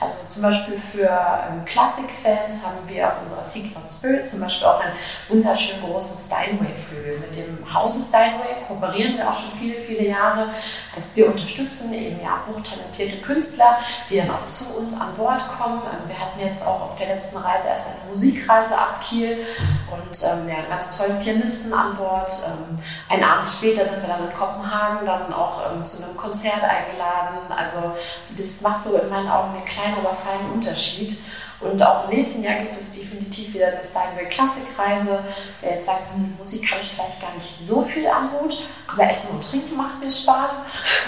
Also 0.00 0.18
zum 0.28 0.42
Beispiel 0.42 0.76
für 0.76 1.08
ähm, 1.08 1.64
Klassikfans 1.64 2.64
haben 2.64 2.86
wir 2.86 3.08
auf 3.08 3.22
unserer 3.22 3.44
Sea 3.44 3.68
Cloud 3.70 3.88
Spirit 3.88 4.26
zum 4.28 4.40
Beispiel 4.40 4.66
auch 4.66 4.80
ein 4.80 4.92
wunderschön 5.28 5.80
großes 5.80 6.26
Steinway-Flügel. 6.26 7.18
Mit 7.18 7.36
dem 7.36 7.74
Hause 7.74 8.06
Steinway 8.08 8.64
kooperieren 8.66 9.16
wir 9.16 9.28
auch 9.28 9.32
schon 9.32 9.52
viele, 9.58 9.76
viele 9.76 10.08
Jahre. 10.08 10.48
Also 10.94 11.16
wir 11.16 11.26
unterstützen 11.28 11.92
eben 11.92 12.20
ja 12.20 12.42
hochtalentierte 12.46 13.18
Künstler, 13.18 13.78
die 14.08 14.18
dann 14.18 14.30
auch 14.30 14.46
zu 14.46 14.64
uns 14.76 14.98
an 15.00 15.14
Bord 15.16 15.42
kommen. 15.48 15.82
Ähm, 15.84 16.08
wir 16.08 16.18
hatten 16.18 16.40
jetzt 16.40 16.66
auch 16.66 16.82
auf 16.82 16.96
der 16.96 17.14
letzten 17.14 17.36
Reise 17.36 17.68
erst 17.68 17.88
eine 17.88 18.08
Musikreise 18.08 18.76
ab 18.76 19.00
Kiel 19.00 19.44
und 19.90 20.22
ähm, 20.24 20.48
ja, 20.48 20.56
einen 20.56 20.68
ganz 20.68 20.96
tollen 20.96 21.18
Pianisten 21.18 21.72
an 21.72 21.94
Bord. 21.94 22.30
Ähm, 22.46 22.78
einen 23.08 23.24
Abend 23.24 23.48
später 23.48 23.86
sind 23.86 24.02
wir 24.02 24.08
dann 24.08 24.28
in 24.28 24.34
Kopenhagen 24.34 25.06
dann 25.06 25.32
auch 25.32 25.72
ähm, 25.72 25.84
zu 25.84 26.04
einem 26.04 26.16
Konzert 26.16 26.62
eingeladen. 26.62 27.38
Also 27.54 27.92
so, 28.22 28.34
das 28.36 28.60
macht 28.60 28.82
so 28.82 28.96
in 28.96 29.08
meinen 29.08 29.28
Augen 29.28 29.47
einen 29.56 29.64
kleinen, 29.64 29.98
aber 29.98 30.14
feinen 30.14 30.52
Unterschied. 30.52 31.16
Und 31.60 31.82
auch 31.82 32.08
im 32.08 32.16
nächsten 32.16 32.44
Jahr 32.44 32.58
gibt 32.58 32.76
es 32.76 32.92
definitiv 32.92 33.52
wieder 33.54 33.68
eine 33.68 33.82
Steinway 33.82 34.26
Klassikreise. 34.26 35.24
Wer 35.60 35.74
jetzt 35.74 35.86
sagt, 35.86 36.14
hm, 36.14 36.36
Musik 36.38 36.70
habe 36.70 36.80
ich 36.80 36.88
vielleicht 36.88 37.20
gar 37.20 37.32
nicht 37.34 37.44
so 37.44 37.82
viel 37.82 38.06
am 38.06 38.30
Hut, 38.32 38.56
aber 38.86 39.10
Essen 39.10 39.30
und 39.30 39.42
Trinken 39.48 39.76
macht 39.76 40.00
mir 40.00 40.10
Spaß. 40.10 40.52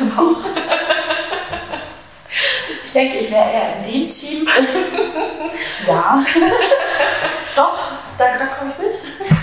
Ich 2.83 2.95
denke, 2.95 3.19
ich 3.19 3.31
wäre 3.31 3.51
eher 3.51 3.77
in 3.77 3.83
dem 3.83 4.11
Team. 4.11 4.49
ja. 5.87 6.25
Doch, 7.57 7.79
da, 8.19 8.37
da 8.37 8.47
komme 8.47 8.73
ich 8.77 8.85
mit. 8.85 9.40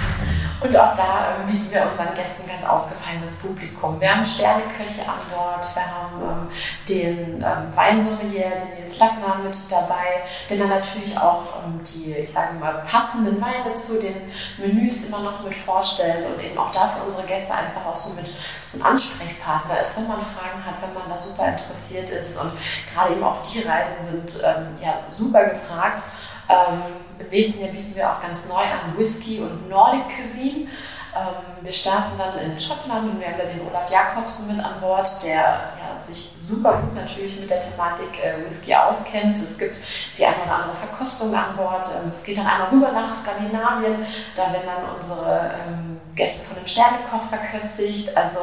Und 0.60 0.76
auch 0.76 0.94
da 0.94 1.36
ähm, 1.40 1.46
bieten 1.46 1.72
wir 1.72 1.88
unseren 1.88 2.14
Gästen 2.16 2.48
ganz 2.48 2.64
ausgefallenes 2.66 3.36
Publikum. 3.36 4.02
Wir 4.02 4.16
haben 4.16 4.26
Sterneköche 4.26 5.04
an 5.04 5.20
Bord, 5.32 5.64
wir 5.76 5.86
haben 5.86 6.22
ähm, 6.22 6.48
den 6.90 7.44
ähm, 7.44 7.76
Weinsommelier, 7.76 8.50
den 8.50 8.80
Nils 8.80 9.00
Lackner 9.00 9.36
mit 9.44 9.56
dabei, 9.72 10.24
der 10.50 10.58
dann 10.58 10.70
natürlich 10.70 11.18
auch 11.18 11.64
ähm, 11.64 11.80
die, 11.84 12.14
ich 12.14 12.32
sage 12.32 12.54
mal, 12.56 12.84
passenden 12.90 13.40
Weine 13.40 13.76
zu 13.76 14.00
den 14.02 14.16
Menüs 14.58 15.06
immer 15.08 15.20
noch 15.20 15.44
mit 15.44 15.54
vorstellt 15.54 16.26
und 16.26 16.44
eben 16.44 16.58
auch 16.58 16.72
da 16.72 16.88
für 16.88 17.04
unsere 17.04 17.24
Gäste 17.24 17.54
einfach 17.54 17.86
auch 17.86 17.96
so 17.96 18.14
mit 18.14 18.26
so 18.26 18.80
ein 18.80 18.82
Ansprechpartner 18.82 19.80
ist, 19.80 19.98
wenn 19.98 20.08
man 20.08 20.22
Fragen 20.22 20.66
hat, 20.66 20.82
wenn 20.82 20.94
man 20.94 21.04
da 21.08 21.18
super 21.18 21.48
interessiert 21.48 22.10
ist. 22.10 22.42
Und 22.42 22.52
gerade 22.94 23.14
eben 23.14 23.24
auch 23.24 23.42
die 23.44 23.62
Reisen 23.62 24.28
sind 24.28 24.44
ähm, 24.44 24.78
ja 24.82 25.00
super 25.08 25.46
gefragt. 25.46 26.02
Ähm, 26.50 26.82
Im 27.20 27.30
nächsten 27.30 27.62
Jahr 27.62 27.72
bieten 27.72 27.96
wir 27.96 28.10
auch 28.10 28.20
ganz 28.20 28.48
neu 28.48 28.62
an 28.62 28.98
Whisky 28.98 29.40
und 29.40 29.70
Nordic 29.70 30.08
Cuisine. 30.08 30.68
Ähm, 31.16 31.64
wir 31.64 31.72
starten 31.72 32.18
dann 32.18 32.38
in 32.38 32.58
Schottland 32.58 33.12
und 33.12 33.20
wir 33.20 33.28
haben 33.28 33.38
da 33.38 33.46
den 33.46 33.60
Olaf 33.68 33.90
Jakobsen 33.92 34.56
mit 34.56 34.64
an 34.64 34.80
Bord, 34.80 35.08
der 35.24 35.36
ja, 35.36 36.00
sich 36.00 36.32
super 36.48 36.80
gut 36.82 36.96
natürlich 36.96 37.40
mit 37.40 37.50
der 37.50 37.60
Thematik 37.60 38.24
äh, 38.24 38.44
Whisky 38.44 38.76
auskennt. 38.76 39.38
Es 39.38 39.58
gibt 39.58 39.76
die 40.18 40.26
eine 40.26 40.36
oder 40.44 40.56
andere 40.56 40.74
Verkostung 40.74 41.34
an 41.34 41.56
Bord. 41.56 41.86
Ähm, 41.96 42.10
es 42.10 42.24
geht 42.24 42.38
dann 42.38 42.46
einmal 42.46 42.70
rüber 42.70 42.92
nach 42.92 43.12
Skandinavien. 43.12 44.06
Da 44.36 44.54
werden 44.54 44.68
dann 44.68 44.96
unsere 44.96 45.52
ähm, 45.68 45.97
Gäste 46.16 46.46
von 46.46 46.56
dem 46.56 46.66
Sternekoch 46.66 47.24
verköstigt. 47.24 48.16
Also 48.16 48.40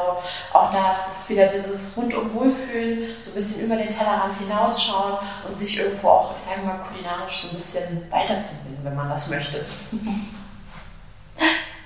auch 0.52 0.70
da 0.70 0.92
ist 0.92 1.28
wieder 1.28 1.46
dieses 1.46 1.96
rundum 1.96 2.32
Wohlfühlen, 2.32 3.04
so 3.18 3.30
ein 3.30 3.34
bisschen 3.34 3.64
über 3.64 3.76
den 3.76 3.88
Tellerrand 3.88 4.34
hinausschauen 4.34 5.18
und 5.46 5.54
sich 5.54 5.78
irgendwo 5.78 6.08
auch, 6.08 6.36
ich 6.36 6.42
sage 6.42 6.60
mal, 6.62 6.78
kulinarisch 6.78 7.42
so 7.42 7.48
ein 7.48 7.54
bisschen 7.56 8.10
weiterzubilden, 8.10 8.84
wenn 8.84 8.96
man 8.96 9.08
das 9.08 9.30
möchte. 9.30 9.64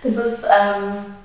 Das 0.01 0.17
ist 0.17 0.45
ähm, 0.45 1.17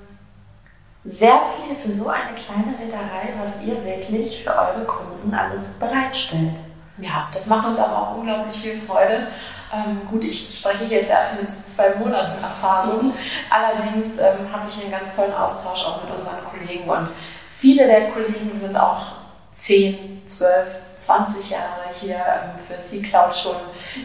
sehr 1.04 1.40
viel 1.42 1.76
für 1.76 1.92
so 1.92 2.08
eine 2.08 2.34
kleine 2.34 2.76
Reederei, 2.78 3.32
was 3.38 3.62
ihr 3.62 3.84
wirklich 3.84 4.42
für 4.42 4.50
eure 4.50 4.84
Kunden 4.84 5.32
alles 5.32 5.74
bereitstellt. 5.74 6.56
Ja, 6.98 7.28
das 7.32 7.46
macht 7.46 7.68
uns 7.68 7.78
aber 7.78 7.96
auch 7.96 8.16
unglaublich 8.16 8.54
viel 8.54 8.76
Freude. 8.76 9.28
Ähm, 9.74 10.00
gut, 10.08 10.24
ich 10.24 10.58
spreche 10.58 10.84
jetzt 10.84 11.10
erst 11.10 11.40
mit 11.40 11.50
zwei 11.50 11.94
Monaten 11.96 12.30
Erfahrung. 12.30 13.12
Allerdings 13.50 14.18
ähm, 14.18 14.52
habe 14.52 14.66
ich 14.66 14.82
einen 14.82 14.90
ganz 14.92 15.16
tollen 15.16 15.34
Austausch 15.34 15.84
auch 15.84 16.04
mit 16.04 16.14
unseren 16.14 16.44
Kollegen 16.44 16.88
und 16.88 17.08
viele 17.46 17.86
der 17.86 18.10
Kollegen 18.10 18.50
sind 18.60 18.76
auch 18.76 19.24
10, 19.52 20.22
12, 20.26 20.76
20 20.96 21.50
Jahre 21.50 21.84
hier 21.92 22.16
ähm, 22.16 22.58
für 22.58 22.76
Sea 22.76 23.02
Cloud 23.02 23.34
schon 23.34 23.56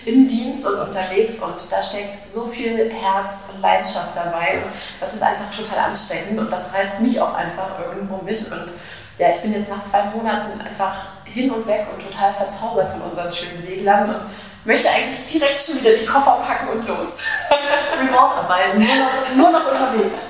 im 0.05 0.27
Dienst 0.27 0.65
und 0.65 0.79
unterwegs 0.79 1.39
und 1.39 1.71
da 1.71 1.81
steckt 1.81 2.27
so 2.27 2.45
viel 2.45 2.91
Herz 2.91 3.47
und 3.53 3.61
Leidenschaft 3.61 4.15
dabei 4.15 4.63
und 4.63 4.73
das 4.99 5.13
ist 5.15 5.23
einfach 5.23 5.49
total 5.51 5.79
ansteckend 5.79 6.39
und 6.39 6.51
das 6.51 6.73
reißt 6.73 6.99
mich 6.99 7.19
auch 7.19 7.33
einfach 7.33 7.79
irgendwo 7.79 8.17
mit 8.23 8.39
und 8.51 8.73
ja, 9.17 9.31
ich 9.31 9.41
bin 9.41 9.53
jetzt 9.53 9.69
nach 9.69 9.83
zwei 9.83 10.03
Monaten 10.15 10.61
einfach 10.61 11.07
hin 11.25 11.51
und 11.51 11.65
weg 11.67 11.87
und 11.91 12.01
total 12.01 12.31
verzaubert 12.31 12.89
von 12.91 13.01
unseren 13.01 13.31
schönen 13.31 13.61
Seglern 13.61 14.15
und 14.15 14.23
möchte 14.65 14.89
eigentlich 14.89 15.25
direkt 15.25 15.59
schon 15.59 15.79
wieder 15.79 15.93
die 15.93 16.05
Koffer 16.05 16.39
packen 16.45 16.69
und 16.69 16.87
los. 16.87 17.23
Remote 17.99 18.35
arbeiten, 18.35 18.77
nur 18.77 18.95
noch, 18.95 19.35
nur 19.35 19.49
noch 19.51 19.67
unterwegs. 19.67 20.23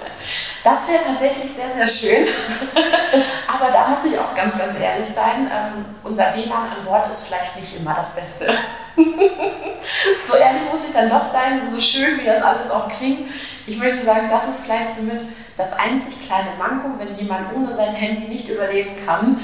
Das 0.63 0.87
wäre 0.87 1.01
tatsächlich 1.01 1.51
sehr, 1.53 1.73
sehr 1.73 1.87
schön. 1.87 2.27
Aber 3.47 3.71
da 3.71 3.87
muss 3.87 4.03
ich 4.05 4.19
auch 4.19 4.35
ganz, 4.35 4.57
ganz 4.57 4.77
ehrlich 4.77 5.07
sein, 5.07 5.49
ähm, 5.51 5.85
unser 6.03 6.35
WLAN 6.35 6.71
an 6.77 6.85
Bord 6.85 7.09
ist 7.09 7.27
vielleicht 7.27 7.55
nicht 7.55 7.79
immer 7.79 7.93
das 7.93 8.15
Beste. 8.15 8.53
so 10.27 10.35
ehrlich 10.35 10.63
muss 10.69 10.85
ich 10.85 10.93
dann 10.93 11.09
doch 11.09 11.23
sein, 11.23 11.65
so 11.65 11.79
schön 11.79 12.19
wie 12.19 12.25
das 12.25 12.43
alles 12.43 12.69
auch 12.69 12.89
klingt. 12.89 13.31
Ich 13.65 13.77
möchte 13.77 14.01
sagen, 14.01 14.27
das 14.29 14.47
ist 14.49 14.65
vielleicht 14.65 14.95
somit 14.95 15.23
das 15.55 15.73
einzig 15.73 16.25
kleine 16.25 16.51
Manko, 16.57 16.99
wenn 16.99 17.15
jemand 17.15 17.53
ohne 17.53 17.71
sein 17.71 17.93
Handy 17.93 18.27
nicht 18.27 18.49
überleben 18.49 18.95
kann, 19.05 19.39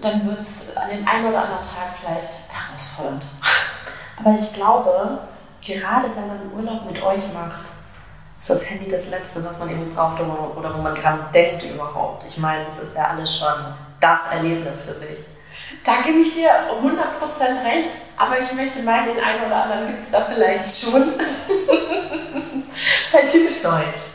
dann 0.00 0.26
wird 0.26 0.40
es 0.40 0.76
an 0.76 0.88
den 0.90 1.06
einen 1.06 1.26
oder 1.26 1.42
anderen 1.42 1.62
Tag 1.62 1.94
vielleicht 2.00 2.44
herausfordernd. 2.50 3.26
Aber 4.18 4.34
ich 4.34 4.52
glaube, 4.52 5.18
gerade 5.64 6.06
wenn 6.14 6.28
man 6.28 6.52
Urlaub 6.54 6.86
mit 6.90 7.02
euch 7.02 7.32
macht, 7.32 7.64
ist 8.38 8.50
das 8.50 8.68
Handy 8.68 8.90
das 8.90 9.10
Letzte, 9.10 9.44
was 9.44 9.58
man 9.58 9.70
irgendwie 9.70 9.94
braucht 9.94 10.20
oder 10.20 10.76
wo 10.76 10.82
man 10.82 10.94
dran 10.94 11.20
denkt 11.32 11.62
überhaupt. 11.62 12.24
Ich 12.24 12.38
meine, 12.38 12.64
das 12.64 12.78
ist 12.78 12.96
ja 12.96 13.08
alles 13.08 13.38
schon 13.38 13.74
das 14.00 14.20
Erlebnis 14.30 14.84
für 14.84 14.94
sich. 14.94 15.18
Da 15.82 16.02
gebe 16.04 16.18
ich 16.18 16.34
dir 16.34 16.50
100% 16.50 17.64
recht, 17.64 17.90
aber 18.16 18.38
ich 18.38 18.52
möchte 18.52 18.82
meinen, 18.82 19.14
den 19.14 19.22
einen 19.22 19.44
oder 19.46 19.64
anderen 19.64 19.86
gibt 19.86 20.02
es 20.02 20.10
da 20.10 20.22
vielleicht 20.22 20.80
schon. 20.80 21.14
das 22.68 22.78
ist 22.78 23.12
halt 23.12 23.30
typisch 23.30 23.62
deutsch. 23.62 24.12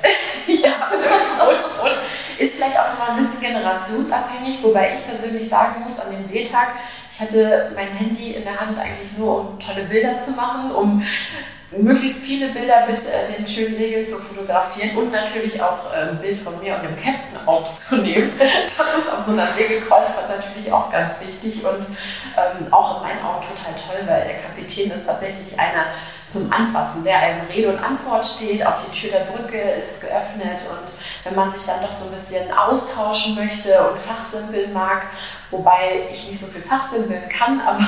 ja, 0.48 0.90
irgendwo 0.92 1.52
schon. 1.56 1.92
Ist 2.40 2.56
vielleicht 2.56 2.80
auch 2.80 2.90
nochmal 2.92 3.18
ein 3.18 3.24
bisschen 3.24 3.42
generationsabhängig, 3.42 4.64
wobei 4.64 4.94
ich 4.94 5.06
persönlich 5.06 5.48
sagen 5.48 5.84
muss, 5.84 6.00
an 6.00 6.12
dem 6.12 6.24
Seetag, 6.24 6.70
ich 7.12 7.20
hatte 7.20 7.72
mein 7.76 7.90
Handy 7.90 8.32
in 8.32 8.44
der 8.44 8.60
Hand 8.60 8.80
eigentlich 8.80 9.18
nur, 9.18 9.42
um 9.42 9.60
tolle 9.60 9.84
Bilder 9.84 10.18
zu 10.18 10.32
machen, 10.32 10.72
um 10.72 11.02
möglichst 11.72 12.24
viele 12.24 12.50
Bilder 12.50 12.88
mit 12.88 13.00
äh, 13.00 13.32
den 13.38 13.46
schönen 13.46 13.76
Segeln 13.76 14.06
zu 14.06 14.18
fotografieren 14.18 14.98
und 14.98 15.12
natürlich 15.12 15.62
auch 15.62 15.94
äh, 15.94 16.10
ein 16.10 16.20
Bild 16.20 16.36
von 16.36 16.60
mir 16.60 16.76
und 16.76 16.84
dem 16.84 16.96
Captain 16.96 17.46
aufzunehmen. 17.46 18.32
das 18.40 18.74
ist 18.74 19.14
auf 19.16 19.22
so 19.22 19.34
einer 19.34 19.48
Segelkreuzfahrt 19.54 20.30
natürlich 20.30 20.72
auch 20.72 20.90
ganz 20.90 21.20
wichtig 21.22 21.64
und 21.64 21.86
ähm, 21.86 22.74
auch 22.74 22.98
in 22.98 23.04
meinen 23.04 23.22
Augen 23.24 23.42
total 23.42 23.76
toll, 23.76 24.08
weil 24.08 24.26
der 24.26 24.36
Kapitän 24.38 24.92
ist 24.92 25.06
tatsächlich 25.06 25.60
einer 25.60 25.86
zum 26.28 26.52
Anfassen, 26.52 27.04
der 27.04 27.20
einem 27.20 27.42
Rede 27.42 27.70
und 27.70 27.80
Antwort 27.80 28.26
steht. 28.26 28.66
Auch 28.66 28.78
die 28.78 28.92
Tür 28.92 29.12
der 29.12 29.32
Brücke 29.32 29.60
ist 29.60 30.02
geöffnet 30.02 30.66
und 30.72 30.92
wenn 31.24 31.36
man 31.36 31.52
sich 31.52 31.66
dann 31.68 31.82
doch 31.82 31.92
so 31.92 32.10
ein 32.10 32.16
bisschen 32.16 32.52
austauschen 32.52 33.36
möchte 33.36 33.90
und 33.90 34.00
fachsimpeln 34.00 34.74
mag, 34.74 35.06
wobei 35.52 36.08
ich 36.10 36.28
nicht 36.30 36.40
so 36.40 36.48
viel 36.48 36.62
fachsimpeln 36.62 37.28
kann, 37.30 37.62
aber 37.68 37.82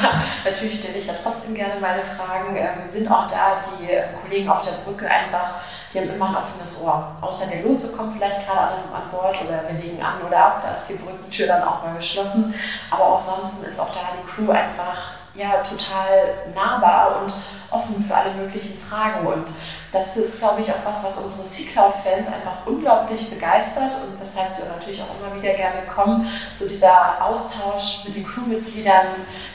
natürlich 0.43 0.79
stelle 0.79 0.97
ich 0.97 1.07
ja 1.07 1.13
trotzdem 1.21 1.55
gerne 1.55 1.79
meine 1.79 2.03
Fragen, 2.03 2.55
ähm, 2.55 2.85
sind 2.85 3.09
auch 3.09 3.27
da 3.27 3.61
die 3.79 3.91
äh, 3.91 4.03
Kollegen 4.21 4.49
auf 4.49 4.61
der 4.61 4.73
Brücke 4.83 5.09
einfach, 5.09 5.51
die 5.93 5.99
haben 5.99 6.09
immer 6.09 6.29
ein 6.29 6.35
offenes 6.35 6.81
Ohr. 6.81 7.15
Außer 7.21 7.47
der 7.47 7.63
Lotse 7.63 7.91
kommt 7.91 8.13
vielleicht 8.13 8.47
gerade 8.47 8.59
an, 8.59 8.93
an 8.93 9.09
Bord 9.11 9.37
oder 9.41 9.63
wir 9.67 9.79
legen 9.79 10.01
an 10.01 10.21
oder 10.25 10.45
ab, 10.45 10.61
da 10.61 10.71
ist 10.71 10.87
die 10.87 10.93
Brückentür 10.93 11.47
dann 11.47 11.63
auch 11.63 11.83
mal 11.83 11.95
geschlossen. 11.95 12.53
Aber 12.89 13.07
auch 13.07 13.19
sonst 13.19 13.63
ist 13.63 13.79
auch 13.79 13.89
da 13.89 13.99
die 14.17 14.25
Crew 14.25 14.51
einfach 14.51 15.11
ja, 15.33 15.57
total 15.57 16.33
nahbar 16.53 17.21
und 17.21 17.33
offen 17.69 18.03
für 18.03 18.15
alle 18.15 18.33
möglichen 18.33 18.77
Fragen. 18.77 19.25
Und 19.27 19.51
das 19.91 20.15
ist, 20.15 20.39
glaube 20.39 20.61
ich, 20.61 20.71
auch 20.71 20.85
was, 20.85 21.03
was 21.03 21.17
unsere 21.17 21.45
C-Cloud-Fans 21.45 22.27
einfach 22.27 22.65
unglaublich 22.65 23.29
begeistert 23.29 23.93
und 23.95 24.17
weshalb 24.19 24.49
sie 24.49 24.63
natürlich 24.65 25.01
auch 25.01 25.19
immer 25.19 25.35
wieder 25.35 25.53
gerne 25.53 25.81
kommen. 25.93 26.25
So 26.57 26.65
dieser 26.65 27.21
Austausch 27.21 28.05
mit 28.05 28.15
den 28.15 28.25
Crewmitgliedern, 28.25 29.07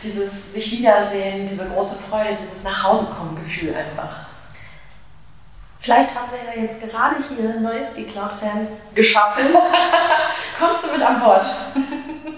dieses 0.02 0.52
sich 0.52 0.72
wiedersehen, 0.72 1.46
diese 1.46 1.66
große 1.68 2.02
Freude, 2.02 2.34
dieses 2.34 2.62
Nachhausekommen-Gefühl 2.64 3.74
einfach. 3.74 4.26
Vielleicht 5.78 6.18
haben 6.18 6.30
wir 6.30 6.54
ja 6.54 6.62
jetzt 6.62 6.80
gerade 6.80 7.16
hier 7.16 7.60
neue 7.60 7.82
C-Cloud-Fans 7.82 8.82
geschaffen. 8.94 9.44
Kommst 10.58 10.84
du 10.84 10.92
mit 10.92 11.02
an 11.02 11.20
Bord? 11.20 11.44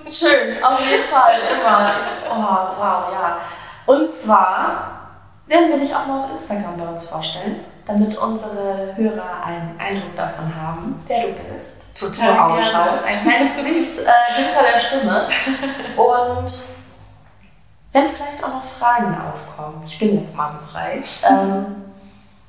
Schön, 0.06 0.62
auf 0.62 0.80
jeden 0.88 1.08
Fall, 1.08 1.40
immer. 1.58 1.94
Ich, 1.98 2.06
oh, 2.30 2.78
wow, 2.78 3.12
ja. 3.12 3.38
Und 3.86 4.12
zwar 4.12 4.98
werden 5.46 5.70
wir 5.70 5.78
dich 5.78 5.94
auch 5.94 6.06
mal 6.06 6.24
auf 6.24 6.30
Instagram 6.30 6.76
bei 6.76 6.86
uns 6.86 7.08
vorstellen, 7.08 7.64
damit 7.88 8.18
unsere 8.18 8.94
Hörer 8.96 9.44
einen 9.44 9.80
Eindruck 9.80 10.14
davon 10.14 10.54
haben, 10.54 11.02
wer 11.06 11.22
du 11.22 11.32
bist, 11.52 11.86
Total 11.98 12.34
du 12.34 12.40
ausschaust, 12.40 13.04
ein 13.06 13.22
kleines 13.22 13.56
Gesicht 13.56 13.98
äh, 14.00 14.42
hinter 14.42 14.62
der 14.62 14.78
Stimme. 14.78 15.28
Und 15.96 16.64
wenn 17.92 18.06
vielleicht 18.06 18.44
auch 18.44 18.52
noch 18.52 18.62
Fragen 18.62 19.16
aufkommen, 19.18 19.80
ich 19.84 19.98
bin 19.98 20.20
jetzt 20.20 20.36
mal 20.36 20.50
so 20.50 20.58
frei, 20.58 21.02
ähm, 21.26 21.84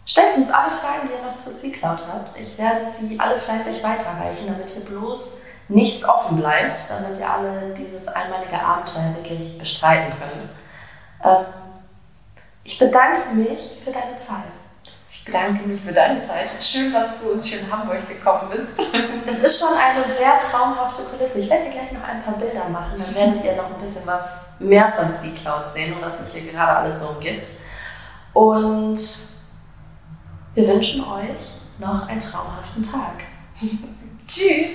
stellt 0.06 0.36
uns 0.36 0.52
alle 0.52 0.72
Fragen, 0.72 1.08
die 1.08 1.14
ihr 1.14 1.26
noch 1.26 1.38
zu 1.38 1.52
C-Cloud 1.52 2.04
habt. 2.12 2.38
Ich 2.38 2.58
werde 2.58 2.82
sie 2.86 3.18
alle 3.18 3.38
fleißig 3.38 3.82
weiterreichen, 3.82 4.48
damit 4.48 4.70
hier 4.72 4.84
bloß 4.84 5.38
nichts 5.70 6.04
offen 6.04 6.36
bleibt, 6.36 6.84
damit 6.90 7.18
ihr 7.18 7.30
alle 7.30 7.74
dieses 7.74 8.10
einmalige 8.10 8.62
Abenteuer 8.62 9.16
wirklich 9.16 9.58
bestreiten 9.58 10.12
könnt. 10.20 10.50
Ähm, 11.24 11.46
ich 12.66 12.78
bedanke 12.78 13.30
mich 13.34 13.78
für 13.82 13.92
deine 13.92 14.18
Zeit. 14.18 14.59
Ich 15.12 15.26
bedanke 15.26 15.68
mich 15.68 15.82
für 15.82 15.92
deine 15.92 16.22
Zeit. 16.22 16.52
Schön, 16.62 16.94
dass 16.94 17.22
du 17.22 17.32
ins 17.32 17.50
schöne 17.50 17.70
Hamburg 17.72 18.08
gekommen 18.08 18.52
bist. 18.52 18.80
Das 19.26 19.40
ist 19.44 19.60
schon 19.60 19.74
eine 19.74 20.04
sehr 20.04 20.38
traumhafte 20.40 21.04
Kulisse. 21.04 21.40
Ich 21.40 21.50
werde 21.50 21.66
dir 21.66 21.72
gleich 21.72 21.92
noch 21.92 22.04
ein 22.04 22.22
paar 22.22 22.34
Bilder 22.34 22.68
machen, 22.70 22.94
dann 22.98 23.16
werdet 23.16 23.44
ihr 23.44 23.56
noch 23.56 23.72
ein 23.72 23.78
bisschen 23.80 24.06
was 24.06 24.42
mehr 24.60 24.88
von 24.88 25.10
C-Cloud 25.12 25.70
sehen 25.72 25.94
und 25.94 26.02
was 26.02 26.22
mich 26.22 26.32
hier 26.32 26.52
gerade 26.52 26.78
alles 26.78 27.02
so 27.02 27.10
umgibt. 27.10 27.48
Und 28.34 29.00
wir 30.56 30.68
wünschen 30.68 31.04
euch 31.04 31.58
noch 31.78 32.08
einen 32.08 32.20
traumhaften 32.20 32.84
Tag. 32.84 33.24
Tschüss. 34.28 34.70